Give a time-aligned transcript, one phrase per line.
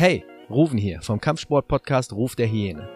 [0.00, 2.88] Hey, Ruven hier vom Kampfsport-Podcast Ruf der Hyäne.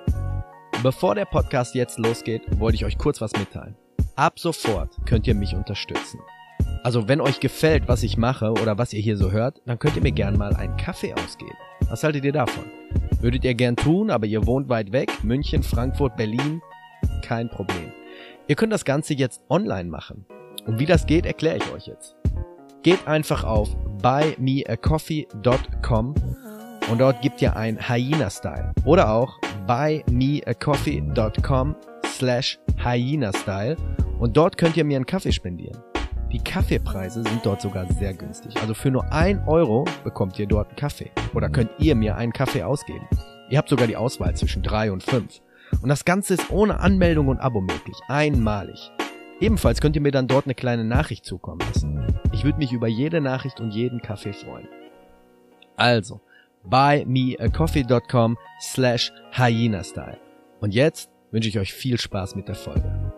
[0.85, 3.75] Bevor der Podcast jetzt losgeht, wollte ich euch kurz was mitteilen.
[4.15, 6.21] Ab sofort könnt ihr mich unterstützen.
[6.85, 9.97] Also wenn euch gefällt, was ich mache oder was ihr hier so hört, dann könnt
[9.97, 11.57] ihr mir gern mal einen Kaffee ausgeben.
[11.91, 12.67] Was haltet ihr davon?
[13.21, 16.63] Würdet ihr gern tun, aber ihr wohnt weit weg, München, Frankfurt, Berlin?
[17.21, 17.91] Kein Problem.
[18.47, 20.25] Ihr könnt das Ganze jetzt online machen.
[20.67, 22.15] Und wie das geht, erkläre ich euch jetzt.
[22.85, 26.15] Geht einfach auf buymeacoffee.com
[26.91, 28.73] und dort gibt ihr ein Hyena-Style.
[28.85, 33.77] Oder auch buymeacoffee.com slash Hyena-Style
[34.19, 35.79] und dort könnt ihr mir einen Kaffee spendieren.
[36.33, 38.57] Die Kaffeepreise sind dort sogar sehr günstig.
[38.61, 41.11] Also für nur ein Euro bekommt ihr dort einen Kaffee.
[41.35, 43.07] Oder könnt ihr mir einen Kaffee ausgeben.
[43.51, 45.43] Ihr habt sogar die Auswahl zwischen drei und fünf.
[45.83, 47.99] Und das Ganze ist ohne Anmeldung und Abo möglich.
[48.09, 48.91] Einmalig.
[49.41, 52.07] Ebenfalls könnt ihr mir dann dort eine kleine Nachricht zukommen lassen.
[52.33, 54.69] Ich würde mich über jede Nachricht und jeden Kaffee freuen.
[55.77, 56.21] Also,
[56.65, 60.21] buymeacoffee.com slash hyena-style.
[60.61, 63.13] Und jetzt wünsche ich euch viel Spaß mit der Folge.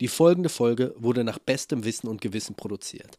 [0.00, 3.16] Die folgende Folge wurde nach bestem Wissen und Gewissen produziert.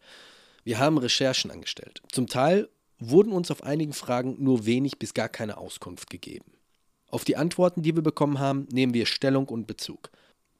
[0.64, 2.02] Wir haben Recherchen angestellt.
[2.12, 6.52] Zum Teil wurden uns auf einigen Fragen nur wenig bis gar keine Auskunft gegeben.
[7.09, 10.12] Auf die Antworten, die wir bekommen haben, nehmen wir Stellung und Bezug.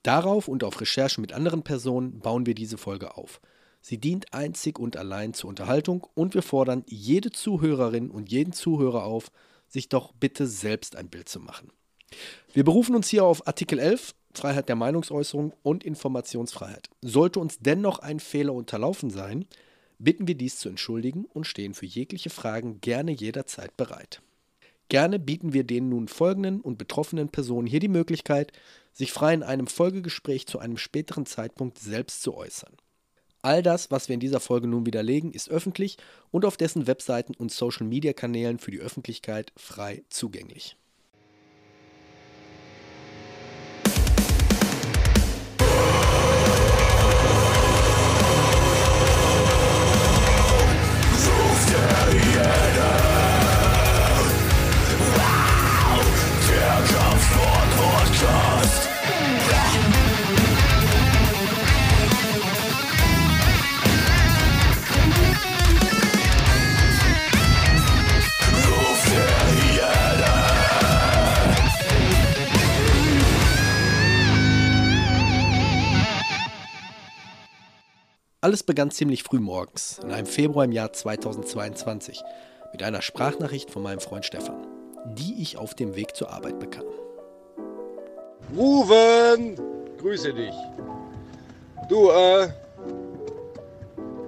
[0.06, 3.42] Darauf und auf Recherchen mit anderen Personen bauen wir diese Folge auf.
[3.82, 9.04] Sie dient einzig und allein zur Unterhaltung und wir fordern jede Zuhörerin und jeden Zuhörer
[9.04, 9.32] auf,
[9.68, 11.72] sich doch bitte selbst ein Bild zu machen.
[12.54, 16.88] Wir berufen uns hier auf Artikel 11, Freiheit der Meinungsäußerung und Informationsfreiheit.
[17.02, 19.46] Sollte uns dennoch ein Fehler unterlaufen sein,
[19.98, 24.22] bitten wir dies zu entschuldigen und stehen für jegliche Fragen gerne jederzeit bereit.
[24.90, 28.52] Gerne bieten wir den nun folgenden und betroffenen Personen hier die Möglichkeit,
[28.94, 32.76] sich frei in einem Folgegespräch zu einem späteren Zeitpunkt selbst zu äußern.
[33.42, 35.98] All das, was wir in dieser Folge nun widerlegen, ist öffentlich
[36.32, 40.78] und auf dessen Webseiten und Social-Media-Kanälen für die Öffentlichkeit frei zugänglich.
[78.46, 82.22] Alles begann ziemlich früh morgens, in einem Februar im Jahr 2022,
[82.74, 84.68] mit einer Sprachnachricht von meinem Freund Stefan,
[85.16, 86.86] die ich auf dem Weg zur Arbeit bekam.
[88.56, 89.56] Ruven,
[89.98, 90.54] grüße dich.
[91.90, 92.50] Du, äh,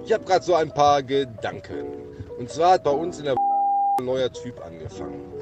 [0.04, 1.86] ich habe gerade so ein paar Gedanken.
[2.40, 3.36] Und zwar hat bei uns in der
[4.00, 5.32] ein neuer Typ angefangen.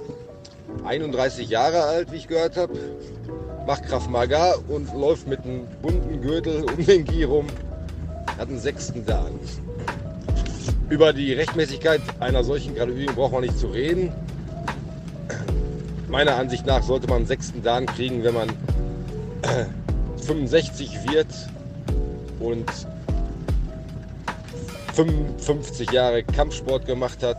[0.85, 2.79] 31 Jahre alt, wie ich gehört habe,
[3.67, 7.47] macht Kraft Maga und läuft mit einem bunten Gürtel um den Gi rum
[8.39, 9.39] hat einen sechsten Dan.
[10.89, 14.13] Über die Rechtmäßigkeit einer solchen Graduierung braucht man nicht zu reden.
[16.09, 18.49] Meiner Ansicht nach sollte man einen sechsten Dan kriegen, wenn man
[20.27, 21.27] 65 wird
[22.39, 22.71] und
[24.95, 27.39] 55 Jahre Kampfsport gemacht hat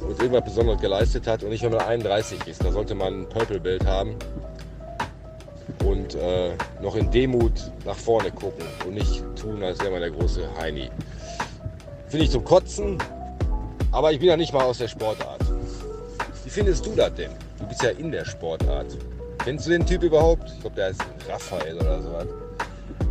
[0.00, 2.64] und irgendwas Besonderes geleistet hat und nicht, wenn man 31 ist.
[2.64, 4.14] Da sollte man ein Purple-Bild haben
[5.84, 6.52] und äh,
[6.82, 7.52] noch in Demut
[7.84, 10.90] nach vorne gucken und nicht tun, als wäre man der große Heini.
[12.08, 12.98] Finde ich zum Kotzen,
[13.92, 15.40] aber ich bin ja nicht mal aus der Sportart.
[16.44, 17.30] Wie findest du das denn?
[17.58, 18.96] Du bist ja in der Sportart.
[19.44, 20.50] Kennst du den Typ überhaupt?
[20.54, 22.10] Ich glaube, der heißt Raphael oder so.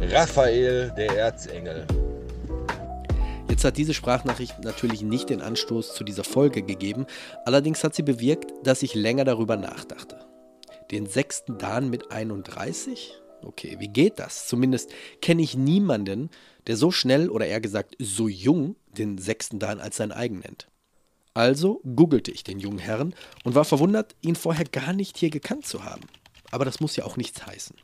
[0.01, 1.85] Raphael, der Erzengel.
[3.49, 7.05] Jetzt hat diese Sprachnachricht natürlich nicht den Anstoß zu dieser Folge gegeben,
[7.45, 10.26] allerdings hat sie bewirkt, dass ich länger darüber nachdachte
[10.91, 13.13] den sechsten Dan mit 31?
[13.43, 14.47] Okay, wie geht das?
[14.47, 14.91] Zumindest
[15.21, 16.29] kenne ich niemanden,
[16.65, 20.67] der so schnell oder eher gesagt so jung den sechsten Dan als sein eigen nennt.
[21.33, 23.13] Also googelte ich den jungen Herrn
[23.43, 26.01] und war verwundert, ihn vorher gar nicht hier gekannt zu haben.
[26.49, 27.75] Aber das muss ja auch nichts heißen.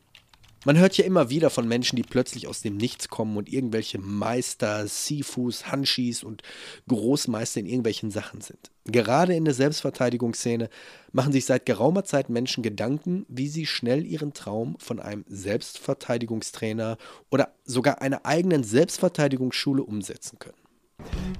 [0.66, 4.00] Man hört ja immer wieder von Menschen, die plötzlich aus dem Nichts kommen und irgendwelche
[4.00, 6.42] Meister, Sifus, Hanshis und
[6.88, 8.72] Großmeister in irgendwelchen Sachen sind.
[8.86, 10.70] Gerade in der Selbstverteidigungsszene
[11.12, 16.98] machen sich seit geraumer Zeit Menschen Gedanken, wie sie schnell ihren Traum von einem Selbstverteidigungstrainer
[17.30, 20.58] oder sogar einer eigenen Selbstverteidigungsschule umsetzen können.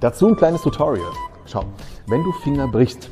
[0.00, 1.12] Dazu ein kleines Tutorial.
[1.46, 1.64] Schau,
[2.08, 3.08] wenn du Finger brichst,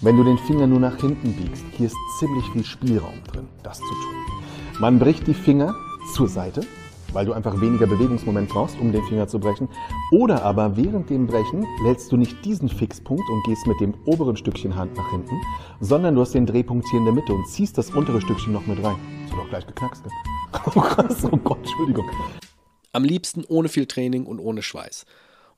[0.00, 3.78] wenn du den Finger nur nach hinten biegst, hier ist ziemlich viel Spielraum drin, das
[3.78, 4.33] zu tun.
[4.80, 5.76] Man bricht die Finger
[6.14, 6.62] zur Seite,
[7.12, 9.68] weil du einfach weniger Bewegungsmoment brauchst, um den Finger zu brechen.
[10.10, 14.36] Oder aber während dem Brechen lädst du nicht diesen Fixpunkt und gehst mit dem oberen
[14.36, 15.40] Stückchen Hand nach hinten,
[15.78, 18.66] sondern du hast den Drehpunkt hier in der Mitte und ziehst das untere Stückchen noch
[18.66, 18.96] mit rein.
[19.22, 20.04] Das hat doch gleich geknackst.
[20.04, 20.10] Ne?
[20.66, 22.08] Oh, krass, oh Gott, Entschuldigung.
[22.92, 25.04] Am liebsten ohne viel Training und ohne Schweiß.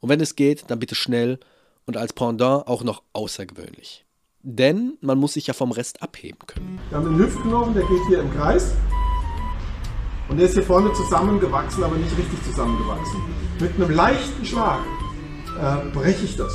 [0.00, 1.38] Und wenn es geht, dann bitte schnell
[1.86, 4.04] und als Pendant auch noch außergewöhnlich.
[4.42, 6.78] Denn man muss sich ja vom Rest abheben können.
[6.88, 8.74] Wir haben den Hüftknochen, der geht hier im Kreis.
[10.28, 13.20] Und der ist hier vorne zusammengewachsen, aber nicht richtig zusammengewachsen.
[13.61, 14.81] Mit einem leichten Schlag
[15.61, 16.52] äh, breche ich das.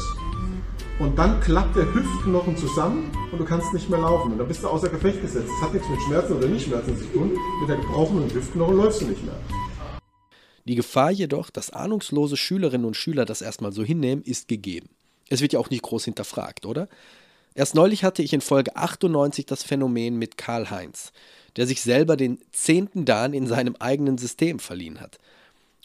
[1.00, 4.34] Und dann klappt der Hüftknochen zusammen und du kannst nicht mehr laufen.
[4.34, 5.48] Und dann bist du außer Gefecht gesetzt.
[5.48, 7.32] Das hat nichts mit Schmerzen oder nicht Schmerzen zu tun.
[7.62, 9.40] Mit der gebrochenen Hüftknochen läufst du nicht mehr.
[10.66, 14.90] Die Gefahr jedoch, dass ahnungslose Schülerinnen und Schüler das erstmal so hinnehmen, ist gegeben.
[15.30, 16.88] Es wird ja auch nicht groß hinterfragt, oder?
[17.56, 21.12] Erst neulich hatte ich in Folge 98 das Phänomen mit Karl Heinz,
[21.58, 25.20] der sich selber den zehnten Dan in seinem eigenen System verliehen hat.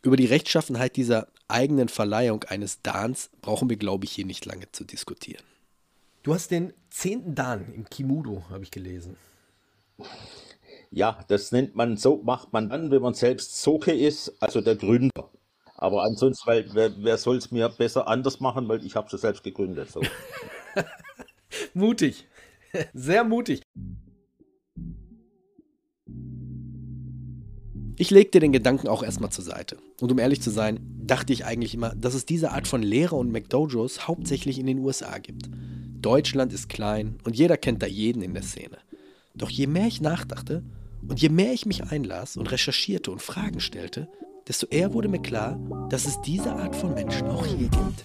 [0.03, 4.71] Über die Rechtschaffenheit dieser eigenen Verleihung eines Dans brauchen wir, glaube ich, hier nicht lange
[4.73, 5.43] zu diskutieren.
[6.23, 9.17] Du hast den zehnten Dan im Kimudo, habe ich gelesen.
[10.91, 14.77] Ja, das nennt man, so macht man dann, wenn man selbst Soke ist, also der
[14.77, 15.31] Gründer.
[15.77, 19.21] Aber ansonsten, weil, wer, wer soll es mir besser anders machen, weil ich habe es
[19.21, 19.91] selbst gegründet.
[19.91, 20.01] So.
[21.75, 22.27] mutig.
[22.95, 23.63] Sehr mutig.
[27.99, 29.79] Ich legte den Gedanken auch erstmal zur Seite.
[30.01, 33.17] Und um ehrlich zu sein, dachte ich eigentlich immer, dass es diese Art von Lehre
[33.17, 35.49] und McDojos hauptsächlich in den USA gibt.
[36.03, 38.77] Deutschland ist klein und jeder kennt da jeden in der Szene.
[39.35, 40.63] Doch je mehr ich nachdachte
[41.09, 44.09] und je mehr ich mich einlas und recherchierte und Fragen stellte,
[44.47, 45.59] desto eher wurde mir klar,
[45.89, 48.05] dass es diese Art von Menschen auch hier gibt.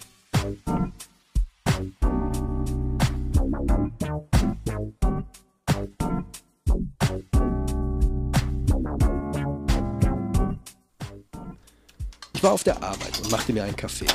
[12.41, 14.07] Ich war auf der Arbeit und machte mir einen Kaffee.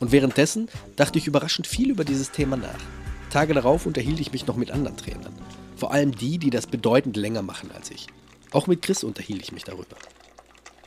[0.00, 2.80] Und währenddessen dachte ich überraschend viel über dieses Thema nach.
[3.28, 5.34] Tage darauf unterhielt ich mich noch mit anderen Trainern.
[5.76, 8.06] Vor allem die, die das bedeutend länger machen als ich.
[8.52, 9.94] Auch mit Chris unterhielt ich mich darüber.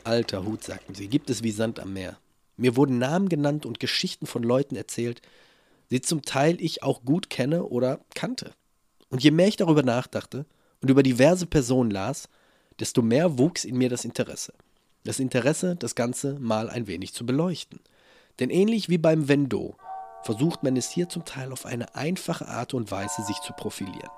[0.04, 2.18] Alter Hut, sagten sie, gibt es wie Sand am Meer.
[2.58, 5.22] Mir wurden Namen genannt und Geschichten von Leuten erzählt,
[5.92, 8.56] die zum Teil ich auch gut kenne oder kannte.
[9.10, 10.48] Und je mehr ich darüber nachdachte
[10.82, 12.30] und über diverse Personen las,
[12.80, 14.54] desto mehr wuchs in mir das Interesse
[15.04, 17.80] das Interesse, das Ganze mal ein wenig zu beleuchten.
[18.40, 19.76] Denn ähnlich wie beim Vendo
[20.24, 24.10] versucht man es hier zum Teil auf eine einfache Art und Weise sich zu profilieren.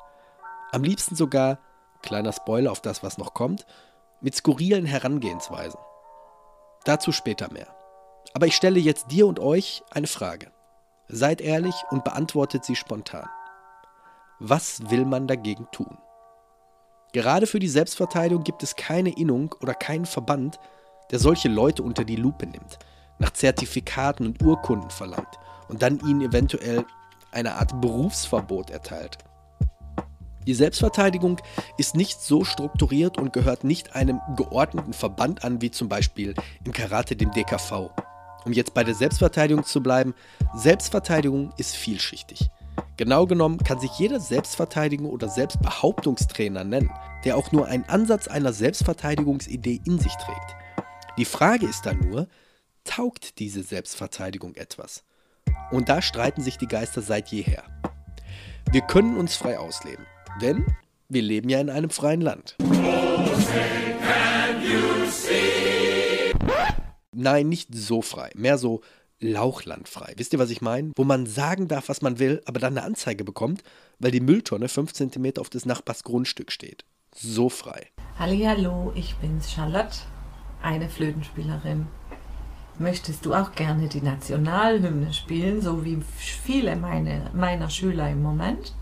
[0.71, 1.59] Am liebsten sogar,
[2.01, 3.65] kleiner Spoiler auf das, was noch kommt,
[4.21, 5.79] mit skurrilen Herangehensweisen.
[6.83, 7.67] Dazu später mehr.
[8.33, 10.51] Aber ich stelle jetzt dir und euch eine Frage.
[11.07, 13.27] Seid ehrlich und beantwortet sie spontan.
[14.39, 15.97] Was will man dagegen tun?
[17.13, 20.59] Gerade für die Selbstverteidigung gibt es keine Innung oder keinen Verband,
[21.11, 22.79] der solche Leute unter die Lupe nimmt,
[23.19, 26.85] nach Zertifikaten und Urkunden verlangt und dann ihnen eventuell
[27.31, 29.17] eine Art Berufsverbot erteilt.
[30.47, 31.41] Die Selbstverteidigung
[31.77, 36.71] ist nicht so strukturiert und gehört nicht einem geordneten Verband an, wie zum Beispiel im
[36.71, 37.89] Karate dem DKV.
[38.45, 40.13] Um jetzt bei der Selbstverteidigung zu bleiben,
[40.55, 42.51] Selbstverteidigung ist vielschichtig.
[42.97, 46.91] Genau genommen kann sich jeder Selbstverteidigung oder Selbstbehauptungstrainer nennen,
[47.23, 50.55] der auch nur einen Ansatz einer Selbstverteidigungsidee in sich trägt.
[51.17, 52.27] Die Frage ist dann nur,
[52.83, 55.05] taugt diese Selbstverteidigung etwas?
[55.71, 57.63] Und da streiten sich die Geister seit jeher.
[58.69, 60.05] Wir können uns frei ausleben,
[60.41, 60.65] denn
[61.07, 62.57] wir leben ja in einem freien Land.
[67.13, 68.81] Nein, nicht so frei, mehr so
[69.21, 70.15] lauchlandfrei.
[70.17, 70.91] Wisst ihr, was ich meine?
[70.97, 73.63] Wo man sagen darf, was man will, aber dann eine Anzeige bekommt,
[73.99, 76.83] weil die Mülltonne 5 cm auf des Nachbars Grundstück steht.
[77.15, 77.87] So frei.
[78.19, 79.99] Hallo, ich bin's Charlotte
[80.65, 81.87] eine Flötenspielerin.
[82.77, 88.73] Möchtest du auch gerne die Nationalhymne spielen, so wie viele meine, meiner Schüler im Moment?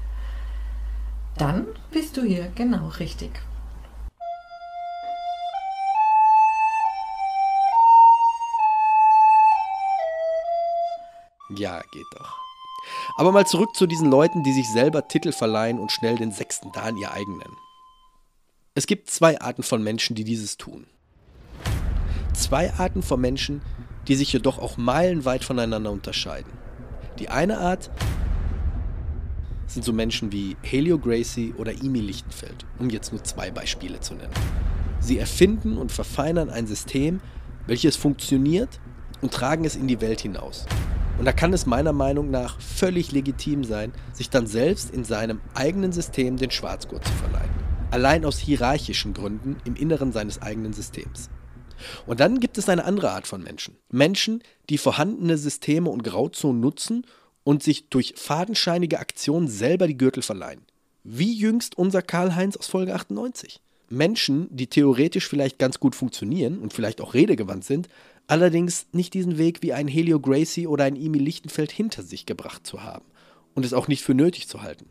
[1.37, 3.31] Dann bist du hier genau richtig.
[11.55, 12.37] Ja, geht doch.
[13.15, 16.71] Aber mal zurück zu diesen Leuten, die sich selber Titel verleihen und schnell den sechsten
[16.71, 17.57] Dan ihr eigen nennen.
[18.73, 20.87] Es gibt zwei Arten von Menschen, die dieses tun
[22.33, 23.61] zwei Arten von Menschen,
[24.07, 26.51] die sich jedoch auch meilenweit voneinander unterscheiden.
[27.19, 27.89] Die eine Art
[29.67, 34.13] sind so Menschen wie Helio Gracie oder Emi Lichtenfeld, um jetzt nur zwei Beispiele zu
[34.13, 34.33] nennen.
[34.99, 37.21] Sie erfinden und verfeinern ein System,
[37.65, 38.79] welches funktioniert
[39.21, 40.65] und tragen es in die Welt hinaus.
[41.17, 45.41] Und da kann es meiner Meinung nach völlig legitim sein, sich dann selbst in seinem
[45.53, 47.51] eigenen System den Schwarzgurt zu verleihen.
[47.91, 51.29] allein aus hierarchischen Gründen im Inneren seines eigenen Systems.
[52.05, 53.77] Und dann gibt es eine andere Art von Menschen.
[53.89, 57.05] Menschen, die vorhandene Systeme und Grauzonen nutzen
[57.43, 60.61] und sich durch fadenscheinige Aktionen selber die Gürtel verleihen.
[61.03, 63.59] Wie jüngst unser Karl-Heinz aus Folge 98.
[63.89, 67.89] Menschen, die theoretisch vielleicht ganz gut funktionieren und vielleicht auch redegewandt sind,
[68.27, 72.65] allerdings nicht diesen Weg wie ein Helio Gracie oder ein Emil Lichtenfeld hinter sich gebracht
[72.65, 73.05] zu haben
[73.53, 74.85] und es auch nicht für nötig zu halten.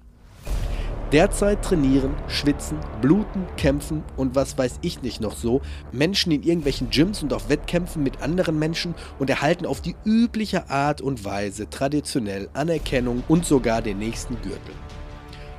[1.13, 5.61] Derzeit trainieren, schwitzen, bluten, kämpfen und was weiß ich nicht noch so
[5.93, 10.71] Menschen in irgendwelchen Gyms und auf Wettkämpfen mit anderen Menschen und erhalten auf die übliche
[10.71, 14.75] Art und Weise traditionell Anerkennung und sogar den nächsten Gürtel.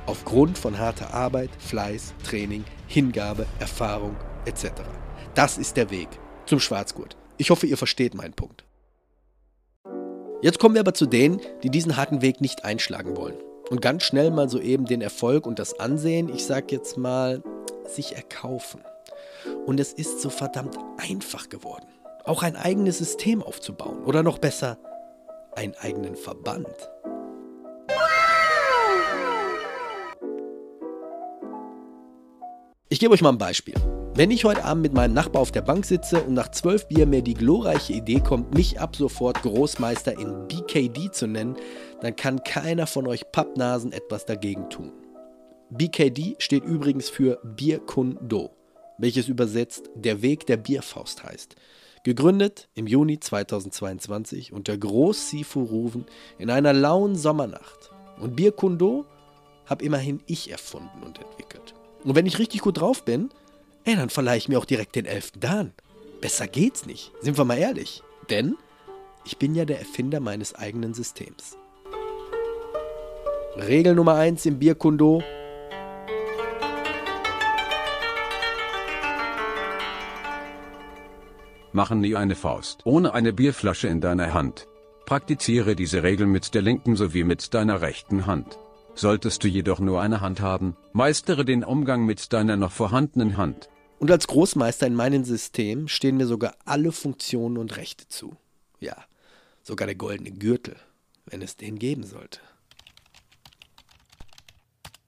[0.06, 4.72] Aufgrund von harter Arbeit, Fleiß, Training, Hingabe, Erfahrung etc.
[5.36, 6.08] Das ist der Weg
[6.46, 7.16] zum Schwarzgurt.
[7.36, 8.64] Ich hoffe, ihr versteht meinen Punkt.
[10.42, 13.36] Jetzt kommen wir aber zu denen, die diesen harten Weg nicht einschlagen wollen
[13.70, 17.42] und ganz schnell mal so eben den Erfolg und das Ansehen, ich sag jetzt mal,
[17.86, 18.80] sich erkaufen.
[19.66, 21.86] Und es ist so verdammt einfach geworden,
[22.24, 24.78] auch ein eigenes System aufzubauen oder noch besser,
[25.54, 26.68] einen eigenen Verband.
[32.88, 33.74] Ich gebe euch mal ein Beispiel.
[34.16, 37.04] Wenn ich heute Abend mit meinem Nachbar auf der Bank sitze und nach zwölf Bier
[37.04, 41.56] mir die glorreiche Idee kommt, mich ab sofort Großmeister in BKD zu nennen,
[42.00, 44.92] dann kann keiner von euch Pappnasen etwas dagegen tun.
[45.70, 48.50] BKD steht übrigens für Bier Kun Do,
[48.98, 51.56] welches übersetzt der Weg der Bierfaust heißt.
[52.04, 56.06] Gegründet im Juni 2022 unter Groß Sifu Ruven
[56.38, 57.90] in einer lauen Sommernacht.
[58.20, 59.06] Und Bier Kun Do
[59.66, 61.74] habe immerhin ich erfunden und entwickelt.
[62.04, 63.30] Und wenn ich richtig gut drauf bin,
[63.84, 65.72] ey, dann verleihe ich mir auch direkt den elften Dan.
[66.20, 68.02] Besser geht's nicht, sind wir mal ehrlich.
[68.30, 68.56] Denn
[69.24, 71.56] ich bin ja der Erfinder meines eigenen Systems.
[73.56, 75.22] Regel Nummer 1 im Bierkundo.
[81.72, 84.68] Machen nie eine Faust ohne eine Bierflasche in deiner Hand.
[85.06, 88.58] Praktiziere diese Regel mit der linken sowie mit deiner rechten Hand.
[88.94, 93.68] Solltest du jedoch nur eine Hand haben, meistere den Umgang mit deiner noch vorhandenen Hand.
[93.98, 98.36] Und als Großmeister in meinem System stehen mir sogar alle Funktionen und Rechte zu.
[98.80, 99.04] Ja,
[99.62, 100.76] sogar der goldene Gürtel,
[101.26, 102.40] wenn es den geben sollte.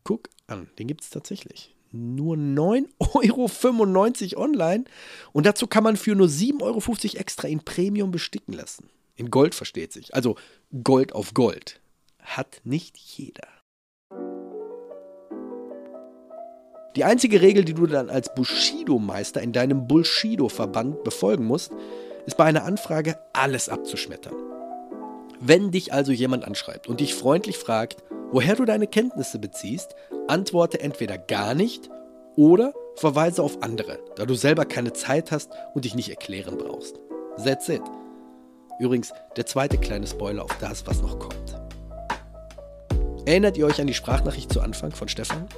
[0.04, 1.74] Guck an, den gibt es tatsächlich.
[1.92, 4.84] Nur 9,95 Euro online
[5.32, 8.88] und dazu kann man für nur 7,50 Euro extra in Premium besticken lassen.
[9.16, 10.14] In Gold versteht sich.
[10.14, 10.36] Also
[10.84, 11.80] Gold auf Gold.
[12.20, 13.48] Hat nicht jeder.
[16.96, 21.70] Die einzige Regel, die du dann als Bushido-Meister in deinem Bullshido-Verband befolgen musst,
[22.24, 24.34] ist bei einer Anfrage alles abzuschmettern.
[25.38, 29.94] Wenn dich also jemand anschreibt und dich freundlich fragt, woher du deine Kenntnisse beziehst,
[30.26, 31.90] antworte entweder gar nicht
[32.34, 36.98] oder verweise auf andere, da du selber keine Zeit hast und dich nicht erklären brauchst.
[37.44, 37.82] That's it.
[38.80, 41.65] Übrigens, der zweite kleine Spoiler auf das, was noch kommt.
[43.26, 45.48] Erinnert ihr euch an die Sprachnachricht zu Anfang von Stefan?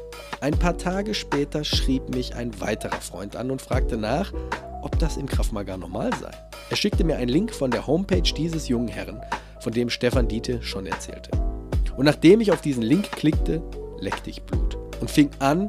[0.40, 4.32] Ein paar Tage später schrieb mich ein weiterer Freund an und fragte nach,
[4.80, 6.30] ob das im Kraftmagar normal sei.
[6.70, 9.20] Er schickte mir einen Link von der Homepage dieses jungen Herrn,
[9.60, 11.30] von dem Stefan Diete schon erzählte.
[11.94, 13.62] Und nachdem ich auf diesen Link klickte,
[14.00, 15.68] leckte ich Blut und fing an,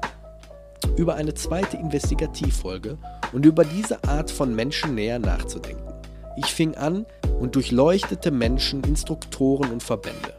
[0.95, 2.97] über eine zweite Investigativfolge
[3.33, 5.93] und über diese Art von Menschen näher nachzudenken.
[6.37, 7.05] Ich fing an
[7.41, 10.38] und durchleuchtete Menschen, Instruktoren und Verbände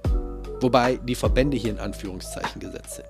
[0.60, 3.08] wobei die Verbände hier in Anführungszeichen gesetzt sind.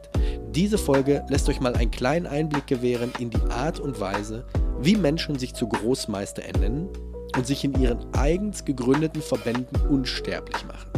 [0.55, 4.45] Diese Folge lässt euch mal einen kleinen Einblick gewähren in die Art und Weise,
[4.81, 6.89] wie Menschen sich zu Großmeister ernennen
[7.37, 10.91] und sich in ihren eigens gegründeten Verbänden unsterblich machen.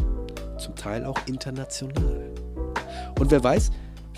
[0.59, 2.31] Zum Teil auch international.
[3.19, 3.71] Und wer weiß,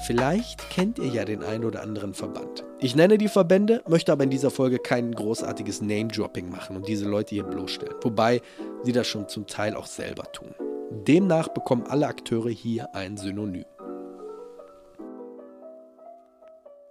[0.07, 2.65] vielleicht kennt ihr ja den einen oder anderen Verband.
[2.81, 7.07] Ich nenne die Verbände, möchte aber in dieser Folge kein großartiges Name-Dropping machen und diese
[7.07, 7.97] Leute hier bloßstellen.
[8.03, 8.43] Wobei
[8.83, 10.55] sie das schon zum Teil auch selber tun.
[11.03, 13.65] Demnach bekommen alle Akteure hier ein Synonym.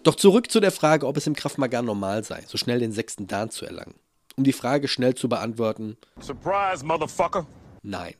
[0.03, 3.25] Doch zurück zu der Frage, ob es im Kraftmagar normal sei, so schnell den sechsten
[3.25, 3.95] Dan zu erlangen.
[4.35, 5.97] Um die Frage schnell zu beantworten.
[6.19, 7.47] Surprise, Motherfucker!
[7.81, 8.15] Nein.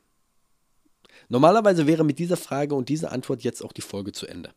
[1.27, 4.51] Normalerweise wäre mit dieser Frage und dieser Antwort jetzt auch die Folge zu Ende.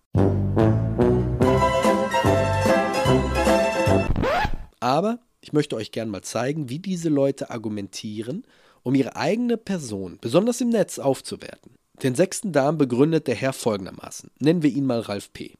[4.80, 8.44] Aber ich möchte euch gern mal zeigen, wie diese Leute argumentieren
[8.86, 11.72] um ihre eigene Person, besonders im Netz, aufzuwerten.
[12.04, 14.30] Den sechsten Darm begründet der Herr folgendermaßen.
[14.38, 15.54] Nennen wir ihn mal Ralf P.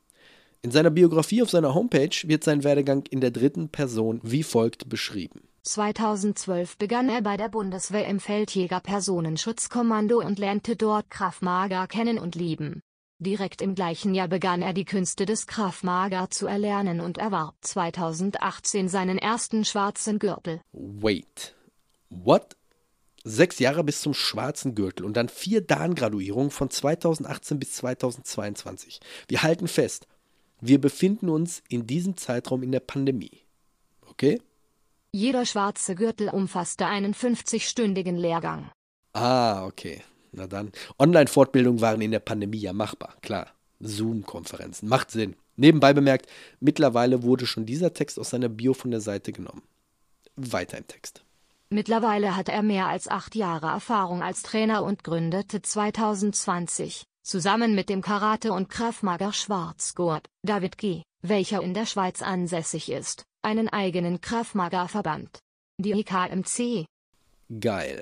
[0.63, 4.89] In seiner Biografie auf seiner Homepage wird sein Werdegang in der dritten Person wie folgt
[4.89, 5.41] beschrieben.
[5.65, 12.21] 2012 begann er bei der Bundeswehr im Feldjäger Personenschutzkommando und lernte dort Krav Maga kennen
[12.21, 12.81] und lieben.
[13.19, 17.57] Direkt im gleichen Jahr begann er die Künste des Krav Maga zu erlernen und erwarb
[17.63, 20.61] 2018 seinen ersten schwarzen Gürtel.
[20.73, 21.57] Wait.
[22.09, 22.55] What?
[23.29, 29.01] Sechs Jahre bis zum schwarzen Gürtel und dann vier Dan-Graduierungen von 2018 bis 2022.
[29.27, 30.07] Wir halten fest,
[30.61, 33.41] wir befinden uns in diesem Zeitraum in der Pandemie.
[34.09, 34.41] Okay?
[35.11, 38.71] Jeder schwarze Gürtel umfasste einen 50-stündigen Lehrgang.
[39.13, 40.05] Ah, okay.
[40.31, 40.71] Na dann.
[40.97, 43.49] Online-Fortbildungen waren in der Pandemie ja machbar, klar.
[43.81, 45.35] Zoom-Konferenzen, macht Sinn.
[45.57, 46.31] Nebenbei bemerkt,
[46.61, 49.63] mittlerweile wurde schon dieser Text aus seiner Bio von der Seite genommen.
[50.37, 51.26] Weiter im Text.
[51.69, 57.89] Mittlerweile hat er mehr als acht Jahre Erfahrung als Trainer und gründete 2020, zusammen mit
[57.89, 63.69] dem Karate- und Krav Maga Schwarzgurt, David G., welcher in der Schweiz ansässig ist, einen
[63.69, 65.41] eigenen Krav Maga Verband.
[65.79, 66.87] Die IKMC.
[67.61, 67.99] Geil.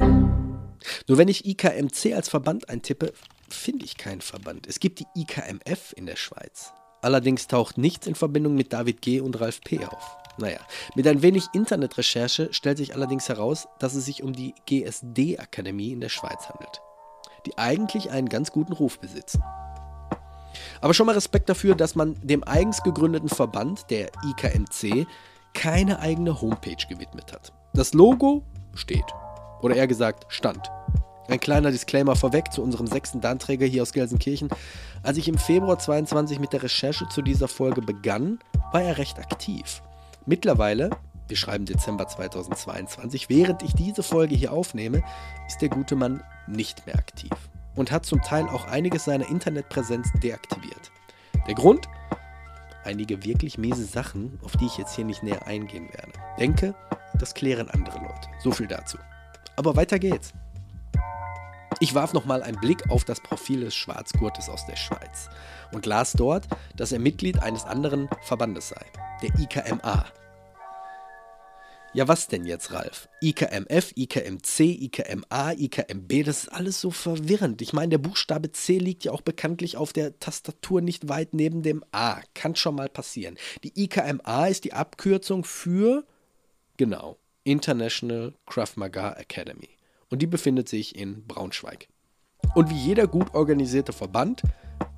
[1.09, 3.15] Nur wenn ich IKMC als Verband eintippe,
[3.49, 4.67] finde ich keinen Verband.
[4.67, 6.75] Es gibt die IKMF in der Schweiz.
[7.01, 9.21] Allerdings taucht nichts in Verbindung mit David G.
[9.21, 9.85] und Ralf P.
[9.87, 10.19] auf.
[10.39, 10.59] Naja,
[10.95, 16.01] mit ein wenig Internetrecherche stellt sich allerdings heraus, dass es sich um die GSD-Akademie in
[16.01, 16.81] der Schweiz handelt,
[17.47, 19.43] die eigentlich einen ganz guten Ruf besitzen.
[20.81, 25.07] Aber schon mal Respekt dafür, dass man dem eigens gegründeten Verband, der IKMC,
[25.53, 27.53] keine eigene Homepage gewidmet hat.
[27.75, 28.43] Das Logo
[28.75, 29.05] steht.
[29.63, 30.71] Oder eher gesagt, stand.
[31.29, 34.51] Ein kleiner Disclaimer vorweg zu unserem sechsten Danträger hier aus Gelsenkirchen.
[35.03, 38.41] Als ich im Februar 22 mit der Recherche zu dieser Folge begann,
[38.73, 39.83] war er recht aktiv.
[40.27, 40.89] Mittlerweile,
[41.29, 45.03] wir schreiben Dezember 2022, während ich diese Folge hier aufnehme,
[45.47, 47.31] ist der gute Mann nicht mehr aktiv
[47.75, 50.91] und hat zum Teil auch einiges seiner Internetpräsenz deaktiviert.
[51.47, 51.89] Der Grund?
[52.85, 56.13] Einige wirklich miese Sachen, auf die ich jetzt hier nicht näher eingehen werde.
[56.39, 56.75] Denke,
[57.19, 58.29] das klären andere Leute.
[58.43, 58.97] So viel dazu.
[59.57, 60.33] Aber weiter geht's.
[61.81, 65.29] Ich warf nochmal einen Blick auf das Profil des Schwarzgurtes aus der Schweiz
[65.73, 68.87] und las dort, dass er Mitglied eines anderen Verbandes sei,
[69.23, 70.07] der IKMA.
[71.93, 73.09] Ja, was denn jetzt, Ralf?
[73.21, 77.63] IKMF, IKMC, IKMA, IKMB, das ist alles so verwirrend.
[77.63, 81.63] Ich meine, der Buchstabe C liegt ja auch bekanntlich auf der Tastatur nicht weit neben
[81.63, 82.21] dem A.
[82.35, 83.37] Kann schon mal passieren.
[83.63, 86.05] Die IKMA ist die Abkürzung für,
[86.77, 89.74] genau, International Krav Maga Academy.
[90.15, 91.89] Und die befindet sich in Braunschweig.
[92.55, 94.43] Und wie jeder gut organisierte Verband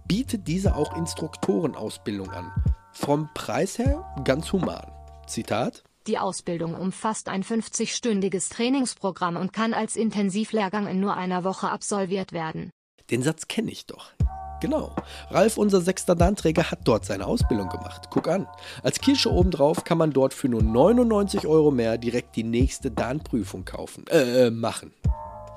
[0.07, 2.53] bietet diese auch Instruktorenausbildung an.
[2.93, 4.93] Vom Preis her ganz human.
[5.27, 5.85] Zitat.
[6.07, 12.33] Die Ausbildung umfasst ein 50-stündiges Trainingsprogramm und kann als Intensivlehrgang in nur einer Woche absolviert
[12.33, 12.69] werden.
[13.11, 14.13] Den Satz kenne ich doch.
[14.61, 14.91] Genau.
[15.31, 18.09] Ralf, unser sechster Danträger, hat dort seine Ausbildung gemacht.
[18.11, 18.47] Guck an.
[18.83, 23.65] Als Kirsche obendrauf kann man dort für nur 99 Euro mehr direkt die nächste Dan-Prüfung
[23.65, 24.07] kaufen.
[24.09, 24.93] Äh, machen.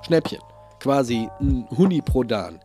[0.02, 0.42] Schnäppchen.
[0.80, 2.60] Quasi ein Huni pro Dan.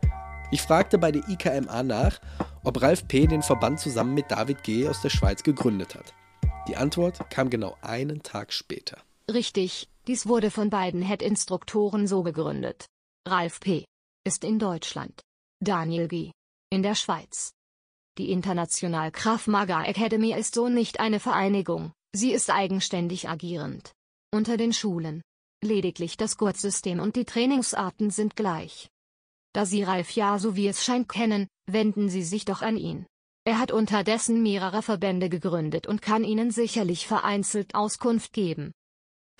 [0.50, 2.20] Ich fragte bei der IKMA nach,
[2.62, 3.26] ob Ralf P.
[3.26, 4.88] den Verband zusammen mit David G.
[4.88, 6.14] aus der Schweiz gegründet hat.
[6.68, 8.98] Die Antwort kam genau einen Tag später.
[9.30, 12.86] Richtig, dies wurde von beiden Head-Instruktoren so gegründet.
[13.26, 13.84] Ralf P.
[14.24, 15.20] ist in Deutschland.
[15.64, 16.30] Daniel G.
[16.70, 17.52] in der Schweiz.
[18.18, 23.92] Die International Krav Maga Academy ist so nicht eine Vereinigung, sie ist eigenständig agierend.
[24.32, 25.22] Unter den Schulen.
[25.62, 28.88] Lediglich das Gurtsystem und die Trainingsarten sind gleich.
[29.54, 33.06] Da Sie Ralf ja so wie es scheint kennen, wenden Sie sich doch an ihn.
[33.44, 38.72] Er hat unterdessen mehrere Verbände gegründet und kann Ihnen sicherlich vereinzelt Auskunft geben.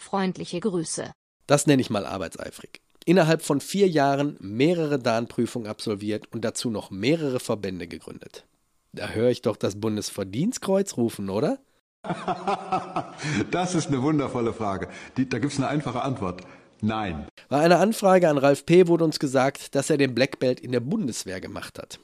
[0.01, 1.13] Freundliche Grüße.
[1.47, 2.84] Das nenne ich mal arbeitseifrig.
[3.05, 8.47] Innerhalb von vier Jahren mehrere Dan-Prüfungen absolviert und dazu noch mehrere Verbände gegründet.
[8.93, 11.59] Da höre ich doch das Bundesverdienstkreuz rufen, oder?
[13.51, 14.89] das ist eine wundervolle Frage.
[15.17, 16.43] Die, da gibt es eine einfache Antwort.
[16.81, 17.27] Nein.
[17.49, 18.89] Bei einer Anfrage an Ralf P.
[18.89, 21.99] wurde uns gesagt, dass er den Black Belt in der Bundeswehr gemacht hat.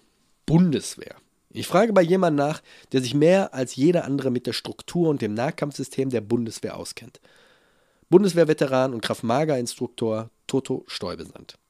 [0.46, 1.16] Bundeswehr.
[1.52, 5.20] Ich frage bei jemandem nach, der sich mehr als jeder andere mit der Struktur und
[5.20, 7.20] dem Nahkampfsystem der Bundeswehr auskennt.
[8.11, 11.61] Bundeswehrveteran und Kraft-Maga-Instruktor Toto Stolbesand.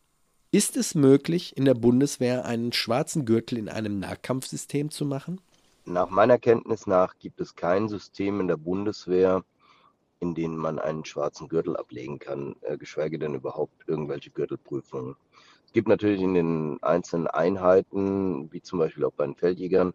[0.51, 5.43] Ist es möglich, in der Bundeswehr einen schwarzen Gürtel in einem Nahkampfsystem zu machen?
[5.85, 9.45] Nach meiner Kenntnis nach gibt es kein System in der Bundeswehr,
[10.21, 15.17] in dem man einen schwarzen Gürtel ablegen kann, äh, geschweige denn überhaupt irgendwelche Gürtelprüfungen.
[15.67, 19.93] Es gibt natürlich in den einzelnen Einheiten, wie zum Beispiel auch bei den Feldjägern,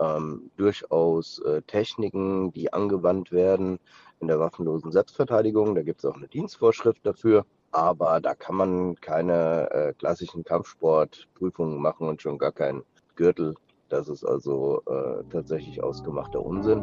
[0.00, 3.78] ähm, durchaus äh, Techniken, die angewandt werden
[4.20, 5.74] in der waffenlosen Selbstverteidigung.
[5.74, 7.44] Da gibt es auch eine Dienstvorschrift dafür.
[7.72, 12.82] Aber da kann man keine äh, klassischen Kampfsportprüfungen machen und schon gar keinen
[13.14, 13.54] Gürtel.
[13.88, 16.82] Das ist also äh, tatsächlich ausgemachter Unsinn.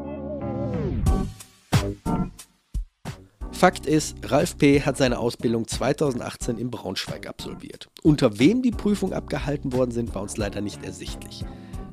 [3.51, 4.82] Fakt ist, Ralf P.
[4.82, 7.89] hat seine Ausbildung 2018 in Braunschweig absolviert.
[8.03, 11.43] Unter wem die Prüfungen abgehalten worden sind, war uns leider nicht ersichtlich.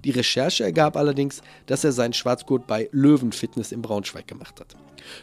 [0.04, 4.76] Die Recherche ergab allerdings, dass er seinen Schwarzgurt bei Löwenfitness in Braunschweig gemacht hat.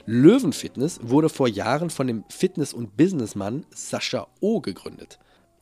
[0.06, 4.60] Löwenfitness wurde vor Jahren von dem Fitness- und Businessmann Sascha O.
[4.60, 5.20] gegründet.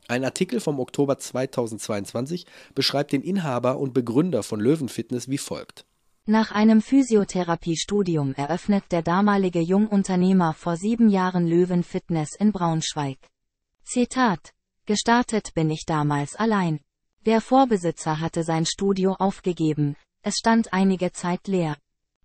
[0.08, 5.84] Ein Artikel vom Oktober 2022 beschreibt den Inhaber und Begründer von Löwenfitness wie folgt.
[6.26, 13.18] Nach einem Physiotherapiestudium eröffnet der damalige Jungunternehmer vor sieben Jahren Löwen Fitness in Braunschweig.
[13.84, 14.52] Zitat.
[14.86, 16.80] Gestartet bin ich damals allein.
[17.26, 21.76] Der Vorbesitzer hatte sein Studio aufgegeben, es stand einige Zeit leer.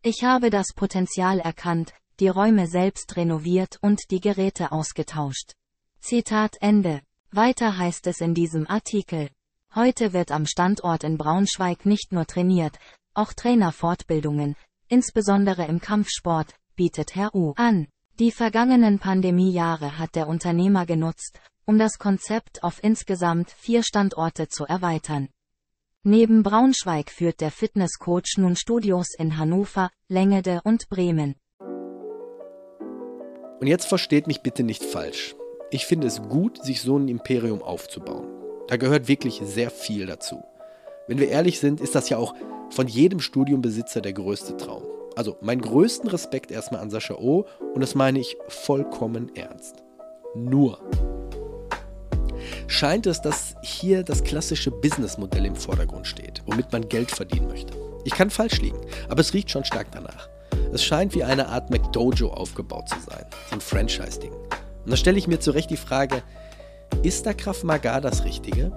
[0.02, 5.52] Ich habe das Potenzial erkannt, die Räume selbst renoviert und die Geräte ausgetauscht.
[6.00, 7.02] Zitat Ende.
[7.32, 9.30] Weiter heißt es in diesem Artikel.
[9.74, 12.80] Heute wird am Standort in Braunschweig nicht nur trainiert,
[13.14, 14.56] auch Trainerfortbildungen,
[14.88, 17.88] insbesondere im Kampfsport, bietet Herr U an.
[18.18, 24.66] Die vergangenen Pandemiejahre hat der Unternehmer genutzt, um das Konzept auf insgesamt vier Standorte zu
[24.66, 25.30] erweitern.
[26.04, 31.36] Neben Braunschweig führt der Fitnesscoach nun Studios in Hannover, Lengede und Bremen.
[33.60, 35.36] Und jetzt versteht mich bitte nicht falsch.
[35.72, 38.28] Ich finde es gut, sich so ein Imperium aufzubauen.
[38.68, 40.44] Da gehört wirklich sehr viel dazu.
[41.08, 42.36] Wenn wir ehrlich sind, ist das ja auch
[42.70, 44.84] von jedem Studiumbesitzer der größte Traum.
[45.16, 49.84] Also meinen größten Respekt erstmal an Sascha O und das meine ich vollkommen ernst.
[50.36, 50.80] Nur
[52.68, 57.74] scheint es, dass hier das klassische Businessmodell im Vordergrund steht, womit man Geld verdienen möchte.
[58.04, 58.80] Ich kann falsch liegen,
[59.10, 60.30] aber es riecht schon stark danach.
[60.74, 64.32] Es scheint wie eine Art McDojo aufgebaut zu sein, so ein Franchise-Ding.
[64.32, 66.22] Und da stelle ich mir zurecht die Frage,
[67.02, 68.72] ist da Krav Maga das Richtige?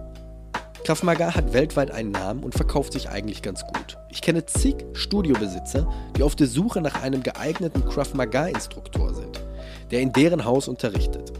[0.84, 3.98] Krav Maga hat weltweit einen Namen und verkauft sich eigentlich ganz gut.
[4.10, 9.40] Ich kenne zig Studiobesitzer, die auf der Suche nach einem geeigneten Krav Maga-Instruktor sind,
[9.90, 11.32] der in deren Haus unterrichtet.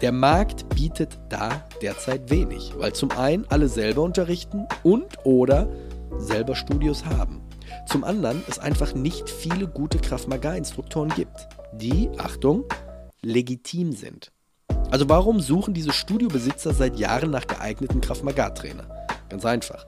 [0.00, 5.68] Der Markt bietet da derzeit wenig, weil zum einen alle selber unterrichten und oder
[6.18, 7.40] selber Studios haben.
[7.86, 12.64] Zum anderen es einfach nicht viele gute Krav Maga-Instruktoren gibt, die, Achtung,
[13.22, 14.32] legitim sind.
[14.90, 18.88] Also warum suchen diese Studiobesitzer seit Jahren nach geeigneten Krav Maga-Trainer?
[19.28, 19.86] Ganz einfach.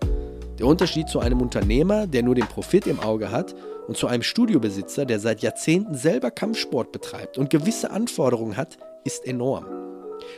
[0.58, 3.54] Der Unterschied zu einem Unternehmer, der nur den Profit im Auge hat,
[3.88, 9.24] und zu einem Studiobesitzer, der seit Jahrzehnten selber Kampfsport betreibt und gewisse Anforderungen hat, ist
[9.26, 9.85] enorm.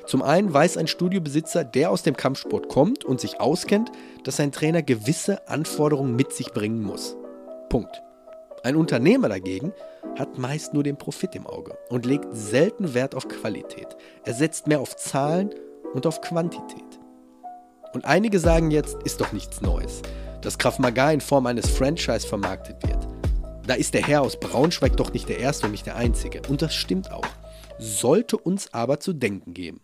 [0.06, 3.90] Zum einen weiß ein Studiobesitzer, der aus dem Kampfsport kommt und sich auskennt,
[4.24, 7.16] dass sein Trainer gewisse Anforderungen mit sich bringen muss.
[7.68, 8.02] Punkt.
[8.64, 9.72] Ein Unternehmer dagegen
[10.18, 13.96] hat meist nur den Profit im Auge und legt selten Wert auf Qualität.
[14.24, 15.50] Er setzt mehr auf Zahlen
[15.94, 16.82] und auf Quantität.
[17.92, 20.02] Und einige sagen jetzt, ist doch nichts Neues,
[20.42, 23.08] dass Krav Maga in Form eines Franchise vermarktet wird.
[23.66, 26.42] Da ist der Herr aus Braunschweig doch nicht der Erste und nicht der Einzige.
[26.48, 27.26] Und das stimmt auch.
[27.78, 29.80] Sollte uns aber zu denken geben.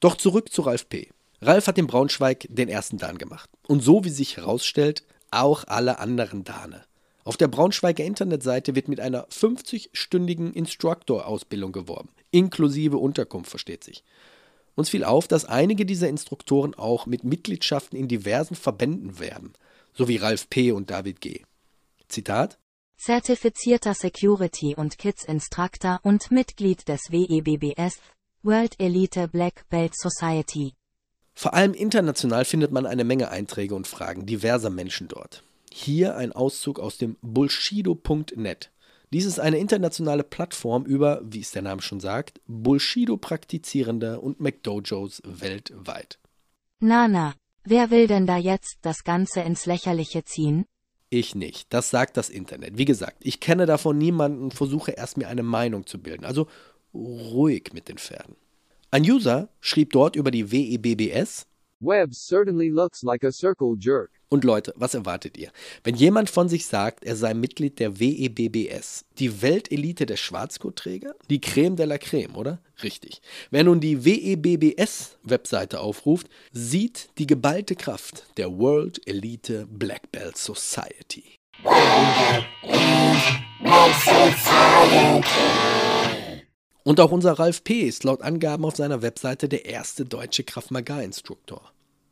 [0.00, 1.08] Doch zurück zu Ralf P.
[1.40, 3.48] Ralf hat in Braunschweig den ersten Dan gemacht.
[3.66, 6.84] Und so wie sich herausstellt, auch alle anderen Dane.
[7.24, 12.08] Auf der Braunschweiger Internetseite wird mit einer 50-stündigen Instructor-Ausbildung geworben.
[12.30, 14.02] Inklusive Unterkunft, versteht sich.
[14.74, 19.52] Uns fiel auf, dass einige dieser Instruktoren auch mit Mitgliedschaften in diversen Verbänden werben,
[19.92, 20.72] so wie Ralf P.
[20.72, 21.42] und David G.
[22.08, 22.58] Zitat
[22.96, 27.98] Zertifizierter Security und Kids Instructor und Mitglied des WEBBS,
[28.48, 30.72] World Elite Black Belt Society.
[31.34, 35.42] Vor allem international findet man eine Menge Einträge und Fragen diverser Menschen dort.
[35.70, 38.70] Hier ein Auszug aus dem Bullshido.net.
[39.12, 45.20] Dies ist eine internationale Plattform über, wie es der Name schon sagt, Bullshido-Praktizierende und McDojos
[45.26, 46.18] weltweit.
[46.80, 47.34] Nana,
[47.64, 50.64] wer will denn da jetzt das Ganze ins Lächerliche ziehen?
[51.10, 51.72] Ich nicht.
[51.72, 52.78] Das sagt das Internet.
[52.78, 56.24] Wie gesagt, ich kenne davon niemanden und versuche erst mir eine Meinung zu bilden.
[56.24, 56.48] Also
[56.94, 58.36] ruhig mit den Pferden.
[58.90, 61.46] Ein User schrieb dort über die WEBBS.
[61.80, 64.10] Web certainly looks like a circle jerk.
[64.30, 65.50] Und Leute, was erwartet ihr?
[65.84, 71.40] Wenn jemand von sich sagt, er sei Mitglied der WEBBS, die Weltelite der Schwarzgurtträger, die
[71.40, 72.60] Creme de la Creme, oder?
[72.82, 73.22] Richtig.
[73.50, 81.36] Wer nun die WEBBS-Webseite aufruft, sieht die geballte Kraft der World Elite Black Belt Society.
[86.88, 87.80] Und auch unser Ralf P.
[87.80, 91.60] ist laut Angaben auf seiner Webseite der erste deutsche Krav Maga-Instruktor,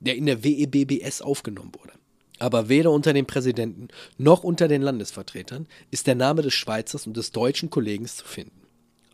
[0.01, 1.95] der in der WEBBS aufgenommen wurde.
[2.41, 7.17] Aber weder unter den Präsidenten noch unter den Landesvertretern ist der Name des Schweizers und
[7.17, 8.67] des deutschen Kollegen zu finden.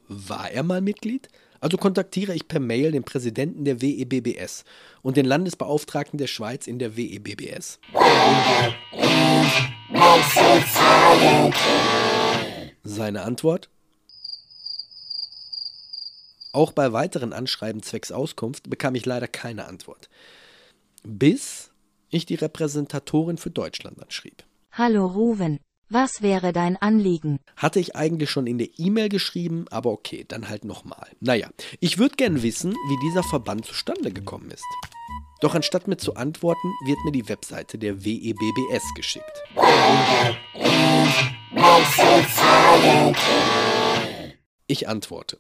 [0.08, 1.28] War er mal Mitglied?
[1.60, 4.64] Also kontaktiere ich per Mail den Präsidenten der WEBBS
[5.02, 7.78] und den Landesbeauftragten der Schweiz in der WEBBS.
[12.82, 13.70] Seine Antwort?
[16.52, 20.10] Auch bei weiteren Anschreiben zwecks Auskunft bekam ich leider keine Antwort.
[21.02, 21.70] Bis
[22.10, 24.44] ich die Repräsentatorin für Deutschland anschrieb.
[24.70, 27.38] Hallo Ruven, was wäre dein Anliegen?
[27.56, 31.08] Hatte ich eigentlich schon in der E-Mail geschrieben, aber okay, dann halt nochmal.
[31.20, 31.48] Naja,
[31.80, 34.64] ich würde gern wissen, wie dieser Verband zustande gekommen ist.
[35.40, 39.42] Doch anstatt mir zu antworten, wird mir die Webseite der WEBBS geschickt.
[44.66, 45.38] Ich antworte.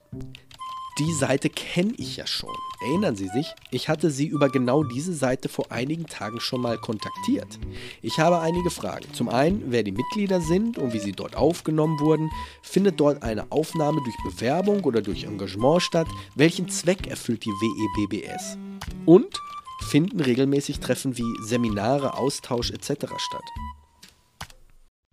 [0.98, 2.54] Die Seite kenne ich ja schon.
[2.82, 3.46] Erinnern Sie sich?
[3.70, 7.58] Ich hatte Sie über genau diese Seite vor einigen Tagen schon mal kontaktiert.
[8.02, 9.06] Ich habe einige Fragen.
[9.14, 12.30] Zum einen, wer die Mitglieder sind und wie sie dort aufgenommen wurden.
[12.60, 16.08] Findet dort eine Aufnahme durch Bewerbung oder durch Engagement statt?
[16.34, 18.58] Welchen Zweck erfüllt die WEBBS?
[19.06, 19.40] Und
[19.88, 23.06] finden regelmäßig Treffen wie Seminare, Austausch etc.
[23.16, 23.44] statt?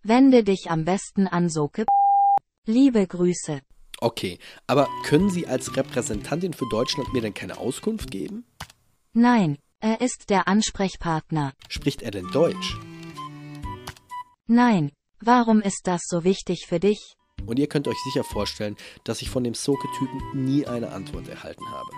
[0.04, 1.86] Wende dich am besten an Soke.
[2.66, 3.62] Liebe Grüße.
[4.02, 8.46] Okay, aber können Sie als Repräsentantin für Deutschland mir denn keine Auskunft geben?
[9.14, 11.54] Nein, er ist der Ansprechpartner.
[11.68, 12.78] Spricht er denn Deutsch?
[14.48, 17.16] Nein, warum ist das so wichtig für dich?
[17.46, 21.70] Und ihr könnt euch sicher vorstellen, dass ich von dem Soke-Typen nie eine Antwort erhalten
[21.70, 21.92] habe.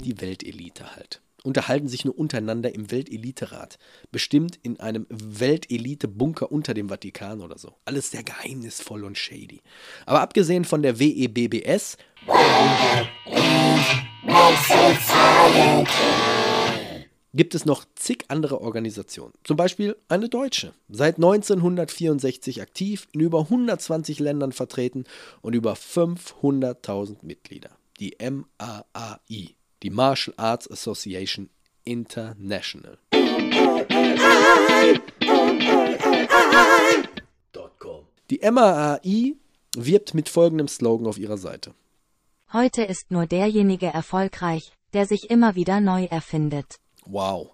[0.00, 1.23] Die Weltelite halt.
[1.44, 3.78] Unterhalten sich nur untereinander im Welteliterat.
[4.10, 7.74] Bestimmt in einem Weltelite-Bunker unter dem Vatikan oder so.
[7.84, 9.60] Alles sehr geheimnisvoll und shady.
[10.06, 11.98] Aber abgesehen von der WEBBS.
[17.34, 19.34] gibt es noch zig andere Organisationen.
[19.42, 25.04] Zum Beispiel eine deutsche, seit 1964 aktiv, in über 120 Ländern vertreten
[25.42, 27.70] und über 500.000 Mitglieder.
[28.00, 29.54] Die MAAI,
[29.84, 31.50] die Martial Arts Association
[31.84, 32.98] International.
[38.30, 39.36] Die MAAI
[39.76, 41.74] wirbt mit folgendem Slogan auf ihrer Seite.
[42.52, 46.76] Heute ist nur derjenige erfolgreich, der sich immer wieder neu erfindet.
[47.04, 47.50] Wow.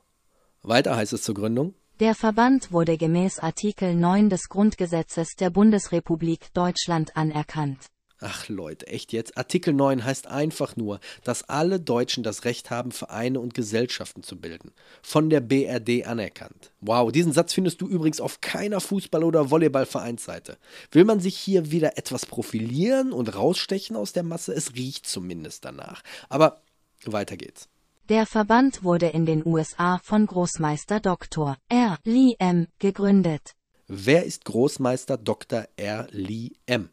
[0.62, 1.74] Weiter heißt es zur Gründung.
[1.98, 7.90] Der Verband wurde gemäß Artikel 9 des Grundgesetzes der Bundesrepublik Deutschland anerkannt.
[8.22, 9.38] Ach Leute, echt jetzt?
[9.38, 14.36] Artikel 9 heißt einfach nur, dass alle Deutschen das Recht haben, Vereine und Gesellschaften zu
[14.36, 14.72] bilden.
[15.02, 16.72] Von der BRD anerkannt.
[16.82, 20.58] Wow, diesen Satz findest du übrigens auf keiner Fußball- oder Volleyball-Vereinsseite.
[20.92, 24.52] Will man sich hier wieder etwas profilieren und rausstechen aus der Masse?
[24.52, 26.02] Es riecht zumindest danach.
[26.28, 26.60] Aber
[27.06, 27.68] weiter geht's.
[28.10, 31.56] Der Verband wurde in den USA von Großmeister Dr.
[31.68, 31.96] R.
[32.04, 32.66] Lee M.
[32.80, 33.54] gegründet.
[33.86, 35.64] Wer ist Großmeister Dr.
[35.76, 36.06] R.
[36.10, 36.90] Lee M.?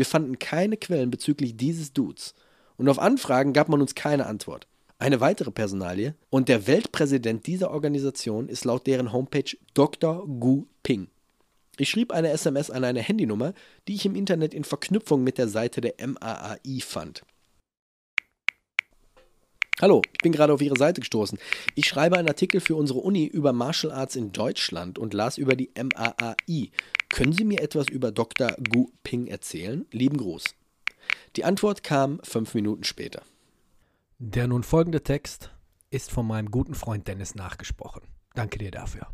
[0.00, 2.34] Wir fanden keine Quellen bezüglich dieses Dudes.
[2.78, 4.66] Und auf Anfragen gab man uns keine Antwort.
[4.98, 10.26] Eine weitere Personalie und der Weltpräsident dieser Organisation ist laut deren Homepage Dr.
[10.26, 11.08] Gu Ping.
[11.76, 13.52] Ich schrieb eine SMS an eine Handynummer,
[13.88, 17.20] die ich im Internet in Verknüpfung mit der Seite der MAAI fand.
[19.80, 21.38] Hallo, ich bin gerade auf Ihre Seite gestoßen.
[21.74, 25.56] Ich schreibe einen Artikel für unsere Uni über Martial Arts in Deutschland und las über
[25.56, 26.70] die MAAI.
[27.08, 28.54] Können Sie mir etwas über Dr.
[28.70, 29.86] Gu Ping erzählen?
[29.90, 30.44] Lieben Gruß.
[31.36, 33.22] Die Antwort kam fünf Minuten später.
[34.18, 35.50] Der nun folgende Text
[35.90, 38.02] ist von meinem guten Freund Dennis nachgesprochen.
[38.34, 39.06] Danke dir dafür.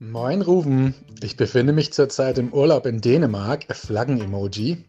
[0.00, 4.86] Moin Ruven, ich befinde mich zurzeit im Urlaub in Dänemark, Flaggen-Emoji.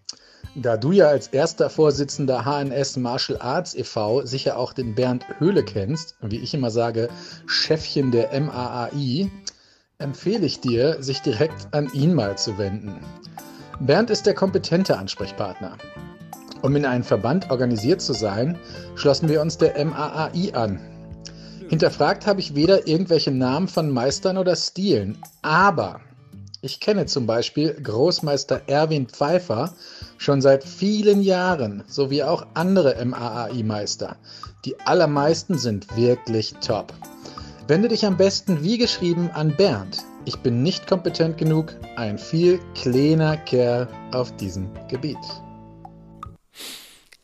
[0.56, 4.26] Da du ja als erster Vorsitzender HNS Martial Arts e.V.
[4.26, 7.10] sicher auch den Bernd Höhle kennst, wie ich immer sage,
[7.46, 9.32] Chefchen der MAAI,
[9.98, 13.00] empfehle ich dir, sich direkt an ihn mal zu wenden.
[13.80, 15.78] Bernd ist der kompetente Ansprechpartner.
[16.62, 18.58] Um in einen Verband organisiert zu sein,
[18.96, 20.80] schlossen wir uns der MAAI an.
[21.70, 26.02] Hinterfragt habe ich weder irgendwelche Namen von Meistern oder Stilen, aber
[26.62, 29.74] ich kenne zum Beispiel Großmeister Erwin Pfeiffer
[30.17, 34.15] schon seit vielen Jahren, sowie auch andere MAAI-Meister.
[34.65, 36.93] Die allermeisten sind wirklich top.
[37.67, 40.04] Wende dich am besten wie geschrieben an Bernd.
[40.26, 45.17] Ich bin nicht kompetent genug, ein viel kleiner Kerl auf diesem Gebiet.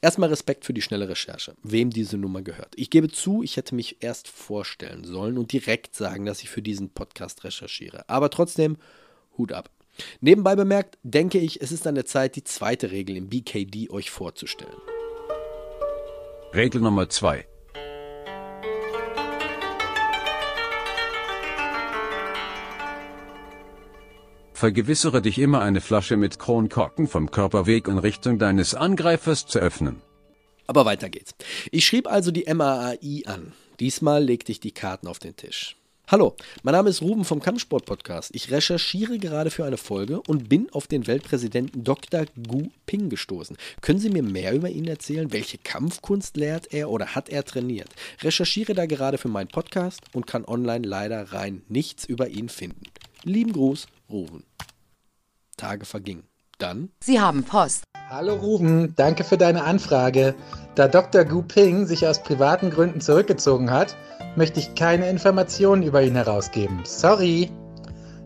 [0.01, 2.73] Erstmal Respekt für die schnelle Recherche, wem diese Nummer gehört.
[2.75, 6.61] Ich gebe zu, ich hätte mich erst vorstellen sollen und direkt sagen, dass ich für
[6.61, 8.07] diesen Podcast recherchiere.
[8.07, 8.77] Aber trotzdem,
[9.37, 9.69] Hut ab.
[10.21, 14.11] Nebenbei bemerkt, denke ich, es ist an der Zeit, die zweite Regel im BKD euch
[14.11, 14.77] vorzustellen.
[16.53, 17.45] Regel Nummer 2.
[24.57, 30.01] Vergewissere dich immer eine Flasche mit Kronkorken vom Körperweg in Richtung deines Angreifers zu öffnen.
[30.65, 31.35] Aber weiter geht's.
[31.71, 33.53] Ich schrieb also die MAAI an.
[33.79, 35.77] Diesmal legte ich die Karten auf den Tisch.
[36.09, 38.33] Hallo, mein Name ist Ruben vom Kampfsport Podcast.
[38.33, 42.23] Ich recherchiere gerade für eine Folge und bin auf den Weltpräsidenten Dr.
[42.47, 43.57] Gu Ping gestoßen.
[43.81, 45.33] Können Sie mir mehr über ihn erzählen?
[45.33, 47.89] Welche Kampfkunst lehrt er oder hat er trainiert?
[48.21, 52.83] Recherchiere da gerade für meinen Podcast und kann online leider rein nichts über ihn finden.
[53.23, 54.45] Lieben Gruß, Ruben.
[55.57, 56.23] Tage vergingen.
[56.57, 56.89] Dann.
[57.03, 57.83] Sie haben Post.
[58.09, 60.33] Hallo Ruben, danke für deine Anfrage.
[60.75, 61.25] Da Dr.
[61.25, 63.95] Gu Ping sich aus privaten Gründen zurückgezogen hat,
[64.35, 66.81] möchte ich keine Informationen über ihn herausgeben.
[66.85, 67.51] Sorry.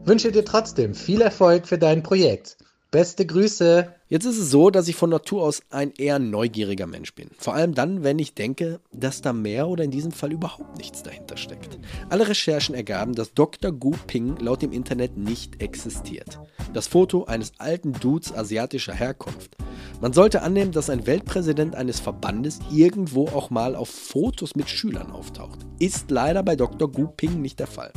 [0.05, 2.57] Wünsche dir trotzdem viel Erfolg für dein Projekt.
[2.91, 3.87] Beste Grüße.
[4.09, 7.29] Jetzt ist es so, dass ich von Natur aus ein eher neugieriger Mensch bin.
[7.37, 11.01] Vor allem dann, wenn ich denke, dass da mehr oder in diesem Fall überhaupt nichts
[11.01, 11.79] dahinter steckt.
[12.09, 13.71] Alle Recherchen ergaben, dass Dr.
[13.71, 16.37] Gu Ping laut dem Internet nicht existiert.
[16.73, 19.55] Das Foto eines alten Dudes asiatischer Herkunft.
[20.01, 25.11] Man sollte annehmen, dass ein Weltpräsident eines Verbandes irgendwo auch mal auf Fotos mit Schülern
[25.11, 25.59] auftaucht.
[25.79, 26.91] Ist leider bei Dr.
[26.91, 27.93] Gu Ping nicht der Fall.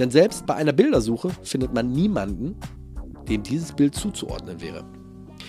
[0.00, 2.56] Denn selbst bei einer Bildersuche findet man niemanden,
[3.28, 4.84] dem dieses Bild zuzuordnen wäre.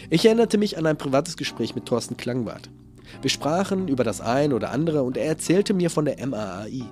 [0.10, 2.70] Ich erinnerte mich an ein privates Gespräch mit Thorsten Klangwart.
[3.22, 6.84] Wir sprachen über das ein oder andere und er erzählte mir von der MAAI.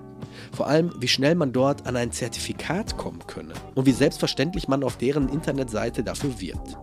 [0.51, 4.83] Vor allem, wie schnell man dort an ein Zertifikat kommen könne und wie selbstverständlich man
[4.83, 6.77] auf deren Internetseite dafür wirbt.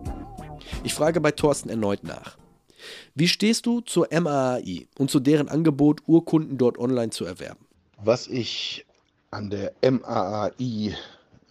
[0.83, 2.37] Ich frage bei Thorsten erneut nach.
[3.15, 7.65] Wie stehst du zur MAAI und zu deren Angebot, Urkunden dort online zu erwerben?
[8.03, 8.85] Was ich
[9.31, 10.95] an der MAAI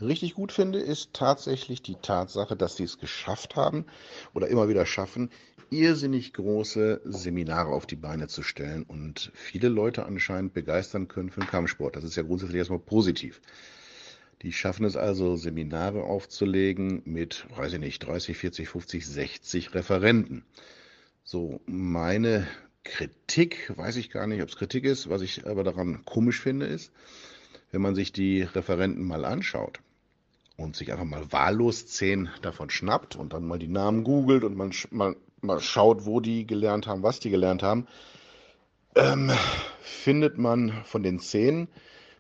[0.05, 3.87] richtig gut finde, ist tatsächlich die Tatsache, dass sie es geschafft haben
[4.35, 5.31] oder immer wieder schaffen,
[5.71, 11.41] irrsinnig große Seminare auf die Beine zu stellen und viele Leute anscheinend begeistern können für
[11.41, 11.97] den Kampfsport.
[11.97, 13.41] Das ist ja grundsätzlich erstmal positiv.
[14.43, 20.45] Die schaffen es also, Seminare aufzulegen mit, weiß ich nicht, 30, 40, 50, 60 Referenten.
[21.23, 22.47] So, meine
[22.85, 26.67] Kritik, weiß ich gar nicht, ob es Kritik ist, was ich aber daran komisch finde,
[26.67, 26.93] ist,
[27.71, 29.81] wenn man sich die Referenten mal anschaut,
[30.57, 34.57] und sich einfach mal wahllos zehn davon schnappt und dann mal die Namen googelt und
[34.57, 37.87] man mal, mal schaut, wo die gelernt haben, was die gelernt haben,
[38.95, 39.31] ähm,
[39.81, 41.69] findet man von den zehn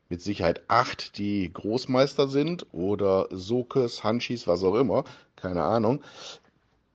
[0.08, 5.04] mit Sicherheit acht, die Großmeister sind oder Sokes, Hanschis, was auch immer,
[5.36, 6.02] keine Ahnung.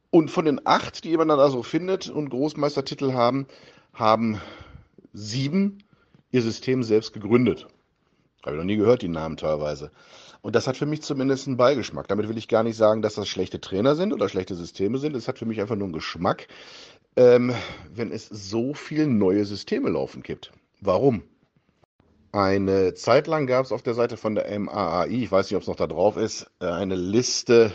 [0.09, 3.47] Und von den acht, die man dann also findet und Großmeistertitel haben,
[3.93, 4.39] haben
[5.13, 5.79] sieben
[6.31, 7.67] ihr System selbst gegründet.
[8.43, 9.91] Habe ich noch nie gehört, die Namen teilweise.
[10.47, 12.07] Und das hat für mich zumindest einen Beigeschmack.
[12.07, 15.13] Damit will ich gar nicht sagen, dass das schlechte Trainer sind oder schlechte Systeme sind.
[15.13, 16.47] Es hat für mich einfach nur einen Geschmack,
[17.17, 17.53] ähm,
[17.93, 20.53] wenn es so viele neue Systeme laufen gibt.
[20.79, 21.23] Warum?
[22.31, 25.63] Eine Zeit lang gab es auf der Seite von der MAAI, ich weiß nicht, ob
[25.63, 27.73] es noch da drauf ist, äh, eine Liste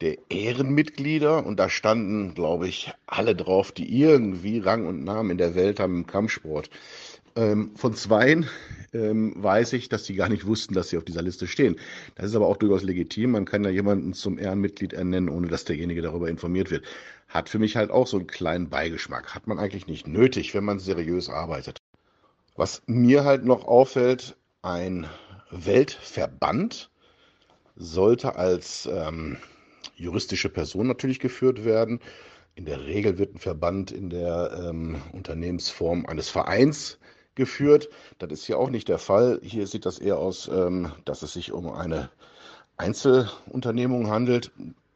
[0.00, 5.38] der Ehrenmitglieder und da standen, glaube ich, alle drauf, die irgendwie Rang und Namen in
[5.38, 6.70] der Welt haben im Kampfsport.
[7.38, 8.48] Ähm, von zweien
[8.92, 11.76] ähm, weiß ich, dass sie gar nicht wussten, dass sie auf dieser Liste stehen.
[12.16, 13.30] Das ist aber auch durchaus legitim.
[13.30, 16.84] Man kann ja jemanden zum Ehrenmitglied ernennen, ohne dass derjenige darüber informiert wird.
[17.28, 19.36] Hat für mich halt auch so einen kleinen Beigeschmack.
[19.36, 21.78] Hat man eigentlich nicht nötig, wenn man seriös arbeitet.
[22.56, 25.06] Was mir halt noch auffällt, ein
[25.52, 26.90] Weltverband
[27.76, 29.36] sollte als ähm,
[29.94, 32.00] juristische Person natürlich geführt werden.
[32.56, 36.98] In der Regel wird ein Verband in der ähm, Unternehmensform eines Vereins
[37.38, 37.88] geführt.
[38.18, 39.40] Das ist hier auch nicht der Fall.
[39.42, 42.10] Hier sieht das eher aus, ähm, dass es sich um eine
[42.76, 44.50] Einzelunternehmung handelt,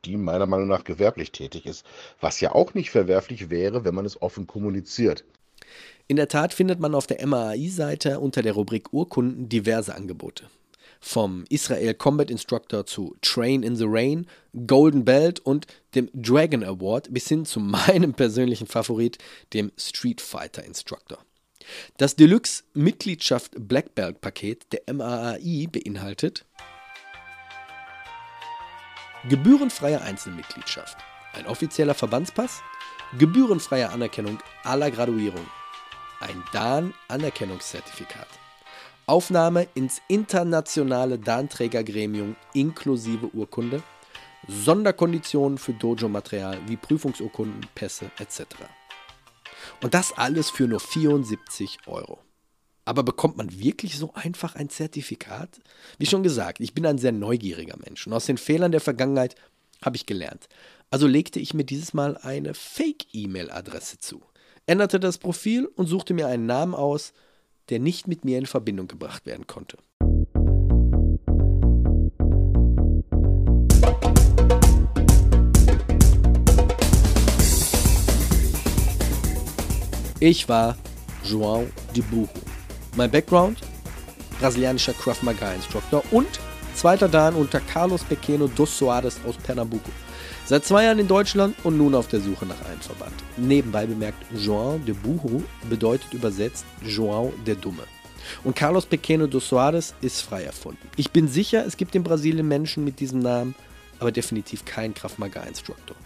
[0.04, 1.86] die meiner Meinung nach gewerblich tätig ist,
[2.20, 5.24] was ja auch nicht verwerflich wäre, wenn man es offen kommuniziert.
[6.08, 10.44] In der Tat findet man auf der MAI-Seite unter der Rubrik Urkunden diverse Angebote.
[11.00, 14.26] Vom Israel Combat Instructor zu Train in the Rain,
[14.66, 19.18] Golden Belt und dem Dragon Award bis hin zu meinem persönlichen Favorit,
[19.52, 21.18] dem Street Fighter Instructor.
[21.96, 26.44] Das Deluxe-Mitgliedschaft Black Belt-Paket der MAAI beinhaltet
[29.28, 30.96] gebührenfreie Einzelmitgliedschaft,
[31.34, 32.60] ein offizieller Verbandspass,
[33.18, 35.46] gebührenfreie Anerkennung aller Graduierung,
[36.20, 38.26] ein DAN-Anerkennungszertifikat,
[39.06, 43.82] Aufnahme ins internationale DAN-Trägergremium inklusive Urkunde,
[44.48, 48.46] Sonderkonditionen für Dojo-Material wie Prüfungsurkunden, Pässe etc.
[49.80, 52.18] Und das alles für nur 74 Euro.
[52.84, 55.60] Aber bekommt man wirklich so einfach ein Zertifikat?
[55.98, 59.36] Wie schon gesagt, ich bin ein sehr neugieriger Mensch und aus den Fehlern der Vergangenheit
[59.84, 60.48] habe ich gelernt.
[60.90, 64.22] Also legte ich mir dieses Mal eine Fake-E-Mail-Adresse zu,
[64.66, 67.12] änderte das Profil und suchte mir einen Namen aus,
[67.68, 69.78] der nicht mit mir in Verbindung gebracht werden konnte.
[80.24, 80.76] Ich war
[81.24, 81.66] João
[81.96, 82.28] de Burro.
[82.94, 83.58] Mein Background?
[84.38, 86.28] brasilianischer Krav Maga Instructor und
[86.76, 89.90] zweiter Dan unter Carlos Pequeno dos Soares aus Pernambuco.
[90.44, 93.14] Seit zwei Jahren in Deutschland und nun auf der Suche nach einem Verband.
[93.36, 97.82] Nebenbei bemerkt, João de Burro bedeutet übersetzt João der Dumme.
[98.44, 100.88] Und Carlos Pequeno dos Soares ist frei erfunden.
[100.94, 103.56] Ich bin sicher, es gibt in Brasilien Menschen mit diesem Namen,
[103.98, 105.96] aber definitiv kein Krav Maga Instructor.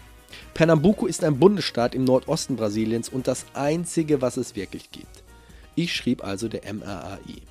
[0.53, 5.23] Pernambuco ist ein Bundesstaat im Nordosten Brasiliens und das einzige, was es wirklich gibt.
[5.75, 7.41] Ich schrieb also der MRAI.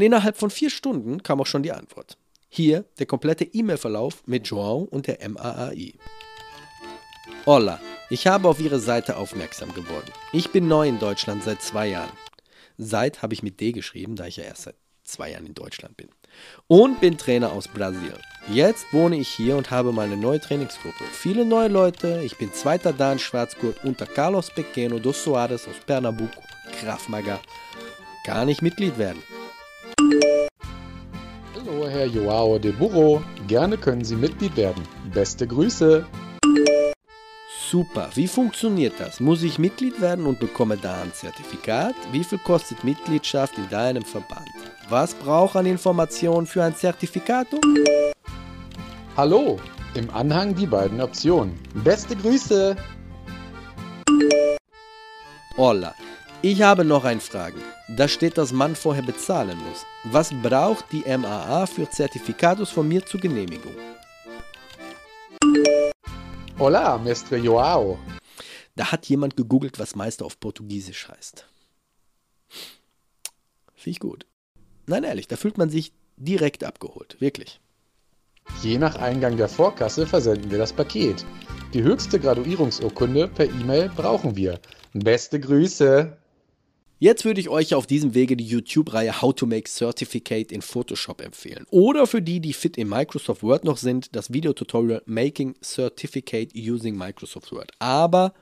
[0.00, 2.16] Und innerhalb von vier Stunden kam auch schon die Antwort.
[2.48, 5.92] Hier der komplette E-Mail-Verlauf mit João und der MAAI.
[7.44, 7.78] Hola,
[8.08, 10.10] ich habe auf Ihre Seite aufmerksam geworden.
[10.32, 12.16] Ich bin neu in Deutschland seit zwei Jahren.
[12.78, 15.98] Seit habe ich mit D geschrieben, da ich ja erst seit zwei Jahren in Deutschland
[15.98, 16.08] bin.
[16.66, 18.16] Und bin Trainer aus Brasilien.
[18.50, 21.04] Jetzt wohne ich hier und habe meine neue Trainingsgruppe.
[21.12, 22.22] Viele neue Leute.
[22.24, 26.40] Ich bin zweiter Dan Schwarzgurt unter Carlos Pequeno dos Soares aus Pernambuco,
[26.80, 27.38] Krav Maga.
[28.24, 29.22] Gar nicht Mitglied werden.
[31.54, 33.22] Hallo, Herr Joao de Burro.
[33.48, 34.82] Gerne können Sie Mitglied werden.
[35.12, 36.06] Beste Grüße.
[37.70, 39.20] Super, wie funktioniert das?
[39.20, 41.94] Muss ich Mitglied werden und bekomme da ein Zertifikat?
[42.10, 44.48] Wie viel kostet Mitgliedschaft in deinem Verband?
[44.88, 47.46] Was braucht an Informationen für ein Zertifikat?
[49.16, 49.58] Hallo,
[49.94, 51.60] im Anhang die beiden Optionen.
[51.84, 52.74] Beste Grüße.
[55.56, 55.94] Hola,
[56.42, 57.60] ich habe noch ein Fragen.
[57.88, 59.84] Da steht, dass man vorher bezahlen muss.
[60.04, 63.74] Was braucht die MAA für Zertifikatus von mir zur Genehmigung?
[66.58, 67.98] Hola, Mestre Joao.
[68.76, 71.46] Da hat jemand gegoogelt, was Meister auf Portugiesisch heißt.
[73.74, 74.26] Finde ich gut.
[74.86, 77.20] Nein, ehrlich, da fühlt man sich direkt abgeholt.
[77.20, 77.60] Wirklich.
[78.62, 81.24] Je nach Eingang der Vorkasse versenden wir das Paket.
[81.72, 84.60] Die höchste Graduierungsurkunde per E-Mail brauchen wir.
[84.92, 86.19] Beste Grüße.
[87.02, 91.22] Jetzt würde ich euch auf diesem Wege die YouTube-Reihe How to Make Certificate in Photoshop
[91.22, 91.64] empfehlen.
[91.70, 96.98] Oder für die, die fit in Microsoft Word noch sind, das Videotutorial Making Certificate Using
[96.98, 97.72] Microsoft Word.
[97.78, 98.34] Aber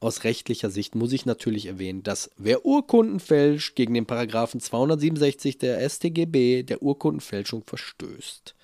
[0.00, 5.58] aus rechtlicher Sicht muss ich natürlich erwähnen, dass wer Urkunden fälscht, gegen den Paragraphen 267
[5.58, 8.56] der StGB der Urkundenfälschung verstößt.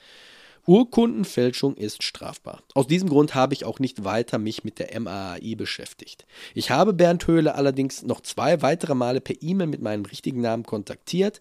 [0.66, 2.62] Urkundenfälschung ist strafbar.
[2.74, 6.26] Aus diesem Grund habe ich auch nicht weiter mich mit der MAAI beschäftigt.
[6.54, 10.64] Ich habe Bernd Höhle allerdings noch zwei weitere Male per E-Mail mit meinem richtigen Namen
[10.64, 11.40] kontaktiert,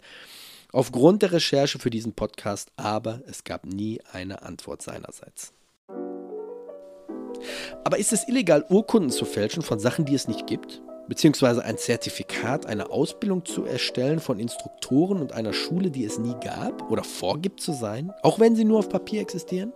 [0.72, 5.52] aufgrund der Recherche für diesen Podcast, aber es gab nie eine Antwort seinerseits.
[7.84, 10.82] Aber ist es illegal, Urkunden zu fälschen von Sachen, die es nicht gibt?
[11.08, 16.34] Beziehungsweise ein Zertifikat, eine Ausbildung zu erstellen von Instruktoren und einer Schule, die es nie
[16.42, 19.72] gab oder vorgibt zu sein, auch wenn sie nur auf Papier existieren?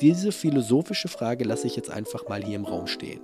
[0.00, 3.20] Diese philosophische Frage lasse ich jetzt einfach mal hier im Raum stehen.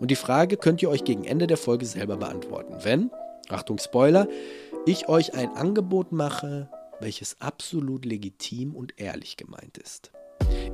[0.00, 3.10] Und die Frage könnt ihr euch gegen Ende der Folge selber beantworten, wenn,
[3.48, 4.28] Achtung Spoiler,
[4.86, 6.68] ich euch ein Angebot mache,
[7.00, 10.12] welches absolut legitim und ehrlich gemeint ist.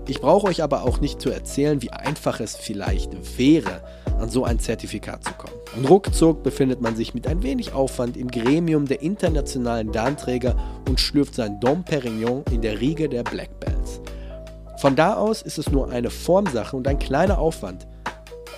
[0.07, 3.81] Ich brauche euch aber auch nicht zu erzählen, wie einfach es vielleicht wäre,
[4.19, 5.55] an so ein Zertifikat zu kommen.
[5.77, 11.01] Und ruckzuck befindet man sich mit ein wenig Aufwand im Gremium der internationalen Danträger und
[11.01, 14.01] schlürft sein Dom Perignon in der Riege der Black Belts.
[14.79, 17.87] Von da aus ist es nur eine Formsache und ein kleiner Aufwand,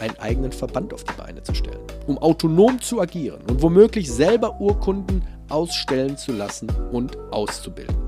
[0.00, 4.60] einen eigenen Verband auf die Beine zu stellen, um autonom zu agieren und womöglich selber
[4.60, 8.05] Urkunden ausstellen zu lassen und auszubilden.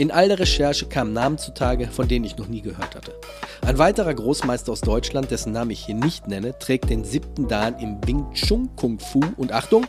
[0.00, 3.20] In all der Recherche kamen Namen zutage, von denen ich noch nie gehört hatte.
[3.60, 7.78] Ein weiterer Großmeister aus Deutschland, dessen Namen ich hier nicht nenne, trägt den siebten Dan
[7.78, 9.86] im Wing Chun Kung Fu und Achtung,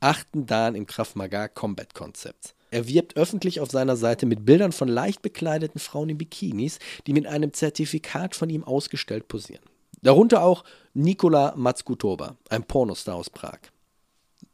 [0.00, 2.54] achten Dan im Krav Maga Combat Konzept.
[2.70, 7.14] Er wirbt öffentlich auf seiner Seite mit Bildern von leicht bekleideten Frauen in Bikinis, die
[7.14, 9.64] mit einem Zertifikat von ihm ausgestellt posieren.
[10.02, 13.60] Darunter auch Nikola Matskutoba, ein Pornostar aus Prag,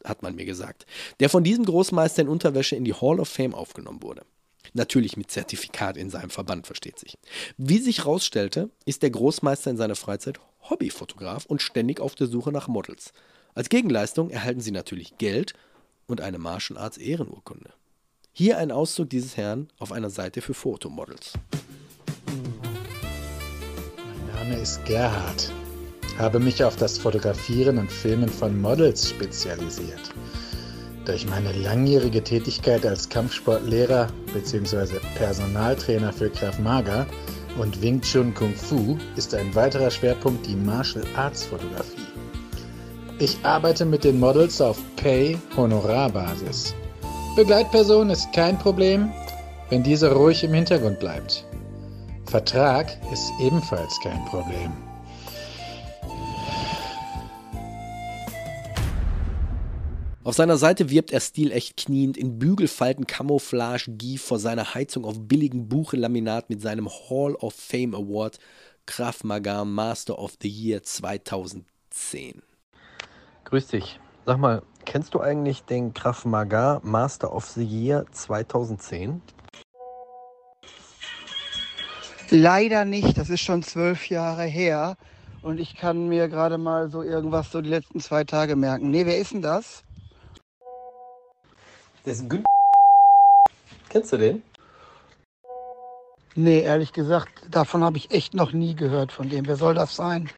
[0.04, 0.86] hat man mir gesagt,
[1.18, 4.22] der von diesem Großmeister in Unterwäsche in die Hall of Fame aufgenommen wurde.
[4.76, 7.14] Natürlich mit Zertifikat in seinem Verband, versteht sich.
[7.56, 12.50] Wie sich herausstellte, ist der Großmeister in seiner Freizeit Hobbyfotograf und ständig auf der Suche
[12.50, 13.12] nach Models.
[13.54, 15.54] Als Gegenleistung erhalten sie natürlich Geld
[16.06, 17.70] und eine Martial Arts Ehrenurkunde.
[18.32, 21.34] Hier ein Auszug dieses Herrn auf einer Seite für Fotomodels.
[23.96, 25.52] Mein Name ist Gerhard.
[26.18, 30.10] Habe mich auf das Fotografieren und Filmen von Models spezialisiert.
[31.04, 34.98] Durch meine langjährige Tätigkeit als Kampfsportlehrer bzw.
[35.16, 37.06] Personaltrainer für Krav Maga
[37.58, 42.06] und Wing Chun Kung Fu ist ein weiterer Schwerpunkt die Martial Arts Fotografie.
[43.18, 46.74] Ich arbeite mit den Models auf Pay-Honorarbasis.
[47.36, 49.12] Begleitperson ist kein Problem,
[49.68, 51.44] wenn diese ruhig im Hintergrund bleibt.
[52.26, 54.72] Vertrag ist ebenfalls kein Problem.
[60.24, 65.16] Auf seiner Seite wirbt er stilecht kniend in Bügelfalten Camouflage Gi vor seiner Heizung auf
[65.18, 68.38] billigem Buchelaminat mit seinem Hall of Fame Award
[68.86, 72.42] Krav Maga Master of the Year 2010.
[73.44, 74.00] Grüß dich.
[74.24, 79.20] Sag mal, kennst du eigentlich den Krav Maga Master of the Year 2010?
[82.30, 84.96] Leider nicht, das ist schon zwölf Jahre her
[85.42, 88.90] und ich kann mir gerade mal so irgendwas so die letzten zwei Tage merken.
[88.90, 89.83] Nee, wer ist denn das?
[92.04, 92.44] Das ist ein Gün
[93.88, 94.42] Kennst du den?
[96.34, 99.46] Nee, ehrlich gesagt, davon habe ich echt noch nie gehört von dem.
[99.46, 100.28] Wer soll das sein?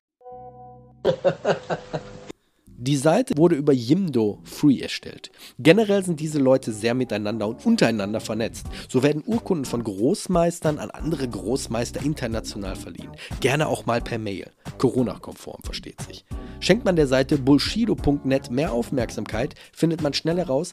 [2.78, 5.30] Die Seite wurde über Yimdo Free erstellt.
[5.58, 8.66] Generell sind diese Leute sehr miteinander und untereinander vernetzt.
[8.88, 13.10] So werden Urkunden von Großmeistern an andere Großmeister international verliehen.
[13.40, 14.50] Gerne auch mal per Mail.
[14.78, 16.26] Corona-konform, versteht sich.
[16.60, 20.72] Schenkt man der Seite bullshido.net mehr Aufmerksamkeit, findet man schnell heraus,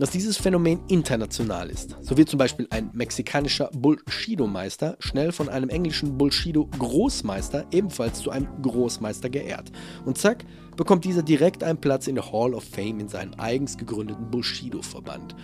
[0.00, 1.94] dass dieses Phänomen international ist.
[2.00, 8.48] So wird zum Beispiel ein mexikanischer Bullshido-Meister schnell von einem englischen Bullshido-Großmeister ebenfalls zu einem
[8.62, 9.70] Großmeister geehrt.
[10.06, 13.76] Und zack, bekommt dieser direkt einen Platz in der Hall of Fame in seinem eigens
[13.76, 15.36] gegründeten Bullshido-Verband.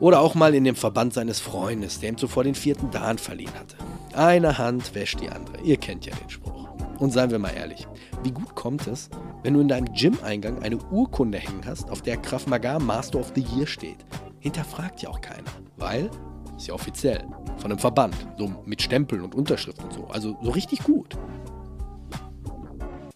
[0.00, 3.54] Oder auch mal in dem Verband seines Freundes, der ihm zuvor den vierten Dan verliehen
[3.58, 3.76] hatte.
[4.12, 5.62] Eine Hand wäscht die andere.
[5.62, 6.69] Ihr kennt ja den Spruch.
[7.00, 7.88] Und seien wir mal ehrlich,
[8.22, 9.08] wie gut kommt es,
[9.42, 13.32] wenn du in deinem Gym-Eingang eine Urkunde hängen hast, auf der Krav Maga Master of
[13.34, 13.96] the Year steht?
[14.38, 16.10] Hinterfragt ja auch keiner, weil
[16.58, 17.26] ist ja offiziell
[17.56, 20.04] von einem Verband, so mit Stempeln und Unterschriften und so.
[20.08, 21.16] Also so richtig gut.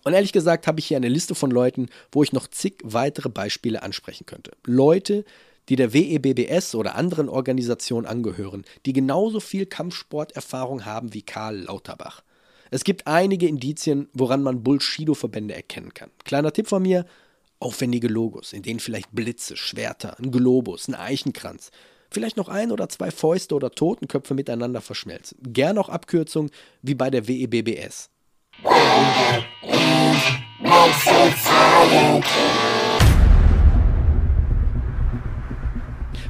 [0.02, 3.28] Und ehrlich gesagt habe ich hier eine Liste von Leuten, wo ich noch zig weitere
[3.28, 4.52] Beispiele ansprechen könnte.
[4.64, 5.26] Leute,
[5.68, 12.22] die der WEBBS oder anderen Organisationen angehören, die genauso viel Kampfsporterfahrung haben wie Karl Lauterbach.
[12.74, 16.10] Es gibt einige Indizien, woran man Bullshido-Verbände erkennen kann.
[16.24, 17.06] Kleiner Tipp von mir:
[17.60, 21.70] aufwendige Logos, in denen vielleicht Blitze, Schwerter, ein Globus, ein Eichenkranz,
[22.10, 25.38] vielleicht noch ein oder zwei Fäuste oder Totenköpfe miteinander verschmelzen.
[25.40, 26.50] Gern auch Abkürzungen
[26.82, 28.10] wie bei der WEBBS.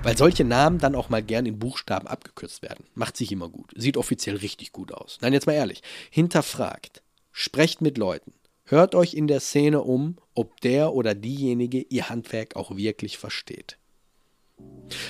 [0.04, 2.84] Weil solche Namen dann auch mal gern in Buchstaben abgekürzt werden.
[2.94, 3.72] Macht sich immer gut.
[3.74, 5.18] Sieht offiziell richtig gut aus.
[5.22, 5.82] Nein, jetzt mal ehrlich.
[6.10, 7.02] Hinterfragt.
[7.32, 8.34] Sprecht mit Leuten.
[8.66, 13.78] Hört euch in der Szene um, ob der oder diejenige ihr Handwerk auch wirklich versteht.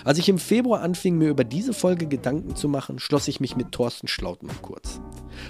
[0.05, 3.57] Als ich im Februar anfing, mir über diese Folge Gedanken zu machen, schloss ich mich
[3.57, 5.01] mit Thorsten Schlautmann kurz.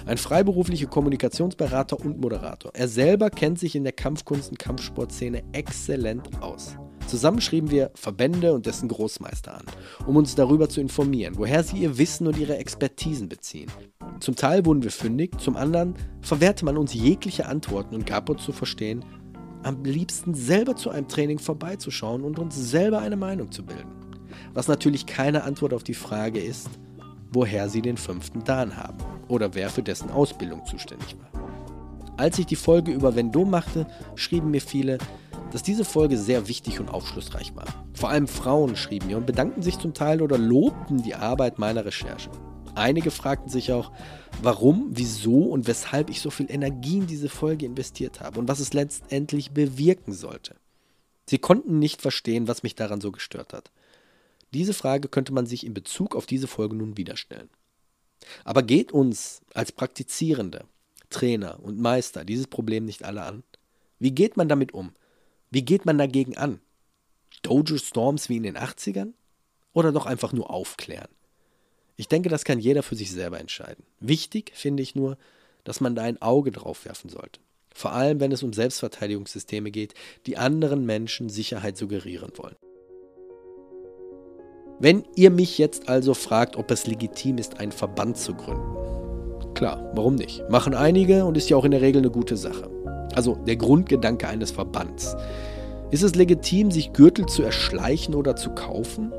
[0.07, 2.73] Ein freiberuflicher Kommunikationsberater und Moderator.
[2.75, 6.79] Er selber kennt sich in der Kampfkunst- und Kampfsportszene exzellent aus.
[7.15, 9.67] Zusammen schrieben wir Verbände und dessen Großmeister an,
[10.05, 13.71] um uns darüber zu informieren, woher sie ihr Wissen und ihre Expertisen beziehen.
[14.19, 18.43] Zum Teil wurden wir fündig, zum anderen verwehrte man uns jegliche Antworten und gab uns
[18.43, 19.05] zu verstehen,
[19.63, 23.93] am liebsten selber zu einem Training vorbeizuschauen und uns selber eine Meinung zu bilden.
[24.53, 26.69] Was natürlich keine Antwort auf die Frage ist,
[27.31, 28.99] woher sie den fünften Dan haben
[29.29, 31.54] oder wer für dessen Ausbildung zuständig war.
[32.17, 34.99] Als ich die Folge über Vendôme machte, schrieben mir viele,
[35.51, 37.67] dass diese Folge sehr wichtig und aufschlussreich war.
[37.93, 41.85] Vor allem Frauen schrieben mir und bedankten sich zum Teil oder lobten die Arbeit meiner
[41.85, 42.31] Recherche.
[42.77, 43.93] Einige fragten sich auch,
[44.43, 48.61] warum, wieso und weshalb ich so viel Energie in diese Folge investiert habe und was
[48.61, 50.57] es letztendlich bewirken sollte.
[51.27, 53.71] Sie konnten nicht verstehen, was mich daran so gestört hat.
[54.53, 57.49] Diese Frage könnte man sich in Bezug auf diese Folge nun wieder stellen.
[58.45, 60.65] Aber geht uns als Praktizierende,
[61.15, 63.45] Trainer und Meister dieses Problem nicht alle an?
[64.01, 64.93] Wie geht man damit um?
[65.51, 66.61] Wie geht man dagegen an?
[67.43, 69.13] Dojo Storms wie in den 80ern?
[69.73, 71.09] Oder doch einfach nur aufklären?
[71.97, 73.85] Ich denke, das kann jeder für sich selber entscheiden.
[74.01, 75.17] Wichtig finde ich nur,
[75.63, 77.39] dass man da ein Auge drauf werfen sollte.
[77.73, 79.95] Vor allem, wenn es um Selbstverteidigungssysteme geht,
[80.27, 82.57] die anderen Menschen Sicherheit suggerieren wollen.
[84.81, 89.04] Wenn ihr mich jetzt also fragt, ob es legitim ist, einen Verband zu gründen.
[89.55, 90.49] Klar, warum nicht?
[90.51, 92.69] Machen einige und ist ja auch in der Regel eine gute Sache.
[93.15, 95.17] Also der Grundgedanke eines Verbands.
[95.91, 99.13] Ist es legitim, sich Gürtel zu erschleichen oder zu kaufen?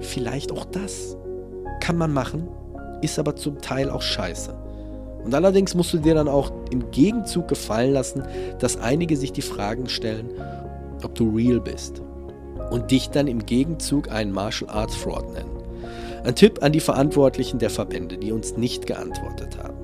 [0.00, 1.16] Vielleicht auch das.
[1.80, 2.48] Kann man machen,
[3.02, 4.52] ist aber zum Teil auch scheiße.
[5.24, 8.24] Und allerdings musst du dir dann auch im Gegenzug gefallen lassen,
[8.58, 10.30] dass einige sich die Fragen stellen,
[11.04, 12.02] ob du real bist.
[12.70, 15.51] Und dich dann im Gegenzug einen Martial Arts Fraud nennen.
[16.24, 19.76] Ein Tipp an die Verantwortlichen der Verbände, die uns nicht geantwortet haben.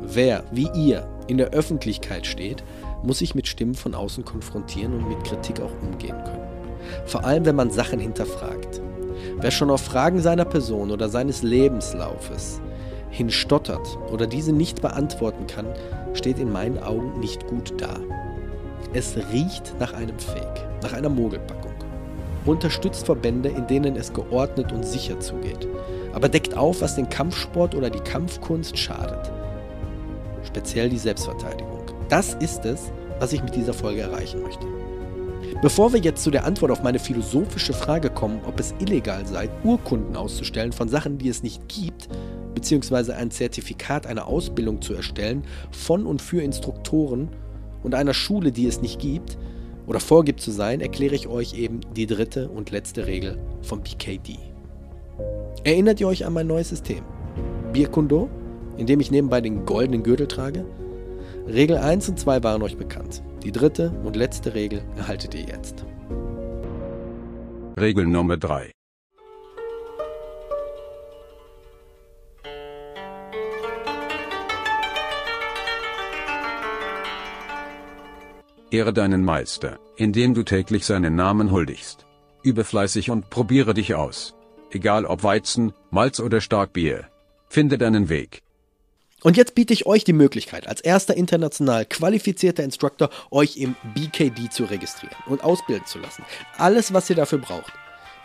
[0.00, 2.62] Wer, wie ihr, in der Öffentlichkeit steht,
[3.02, 6.46] muss sich mit Stimmen von außen konfrontieren und mit Kritik auch umgehen können.
[7.06, 8.80] Vor allem, wenn man Sachen hinterfragt.
[9.40, 12.60] Wer schon auf Fragen seiner Person oder seines Lebenslaufes
[13.10, 15.66] hinstottert oder diese nicht beantworten kann,
[16.14, 17.98] steht in meinen Augen nicht gut da.
[18.92, 21.67] Es riecht nach einem Fake, nach einer Mogelpackung.
[22.48, 25.68] Unterstützt Verbände, in denen es geordnet und sicher zugeht,
[26.14, 29.30] aber deckt auf, was den Kampfsport oder die Kampfkunst schadet.
[30.44, 31.82] Speziell die Selbstverteidigung.
[32.08, 34.66] Das ist es, was ich mit dieser Folge erreichen möchte.
[35.60, 39.50] Bevor wir jetzt zu der Antwort auf meine philosophische Frage kommen, ob es illegal sei,
[39.62, 42.08] Urkunden auszustellen von Sachen, die es nicht gibt,
[42.54, 47.28] beziehungsweise ein Zertifikat einer Ausbildung zu erstellen von und für Instruktoren
[47.82, 49.36] und einer Schule, die es nicht gibt
[49.88, 54.38] oder vorgibt zu sein, erkläre ich euch eben die dritte und letzte Regel vom BKD.
[55.64, 57.02] Erinnert ihr euch an mein neues System?
[57.72, 58.28] Bierkundo,
[58.76, 60.64] in dem ich nebenbei den goldenen Gürtel trage?
[61.46, 63.22] Regel 1 und 2 waren euch bekannt.
[63.42, 65.84] Die dritte und letzte Regel erhaltet ihr jetzt.
[67.78, 68.70] Regel Nummer 3.
[78.70, 82.04] Ehre deinen Meister, indem du täglich seinen Namen huldigst.
[82.42, 84.34] Übe fleißig und probiere dich aus.
[84.70, 87.08] Egal ob Weizen, Malz oder Starkbier.
[87.48, 88.42] Finde deinen Weg.
[89.22, 94.50] Und jetzt biete ich euch die Möglichkeit, als erster international qualifizierter Instructor euch im BKD
[94.50, 96.24] zu registrieren und ausbilden zu lassen.
[96.58, 97.72] Alles, was ihr dafür braucht,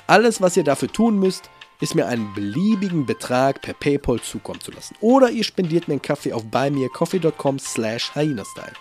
[0.06, 1.50] Alles, was ihr dafür tun müsst,
[1.80, 4.96] ist mir einen beliebigen Betrag per PayPal zukommen zu lassen.
[5.00, 8.74] Oder ihr spendiert mir einen Kaffee auf buymeacoffee.com slash hyena-style.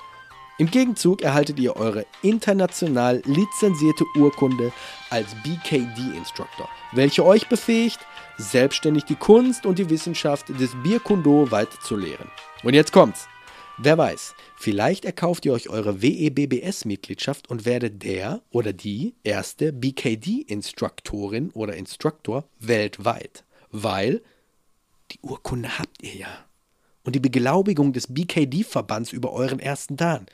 [0.57, 4.73] Im Gegenzug erhaltet ihr eure international lizenzierte Urkunde
[5.09, 7.99] als BKD-Instructor, welche euch befähigt,
[8.37, 12.29] selbstständig die Kunst und die Wissenschaft des Bierkundo weiter zu lehren.
[12.63, 13.29] Und jetzt kommt's.
[13.77, 21.51] Wer weiß, vielleicht erkauft ihr euch eure WEBBS-Mitgliedschaft und werdet der oder die erste BKD-Instruktorin
[21.51, 23.43] oder Instruktor weltweit.
[23.71, 24.21] Weil
[25.11, 26.45] die Urkunde habt ihr ja.
[27.03, 30.27] Und die Beglaubigung des BKD-Verbands über euren ersten Dan.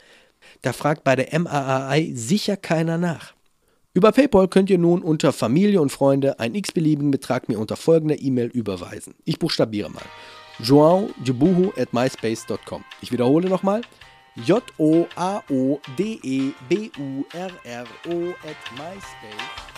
[0.62, 3.34] Da fragt bei der MAAI sicher keiner nach.
[3.94, 8.20] Über PayPal könnt ihr nun unter Familie und Freunde einen x-beliebigen Betrag mir unter folgender
[8.20, 9.16] E-Mail überweisen.
[9.24, 10.04] Ich buchstabiere mal.
[10.60, 12.84] joaodebuhu at myspace.com.
[13.02, 13.82] Ich wiederhole nochmal.
[14.38, 15.80] J-O-A-O-D-E-B-U-R-R-O
[18.44, 19.75] at myspace.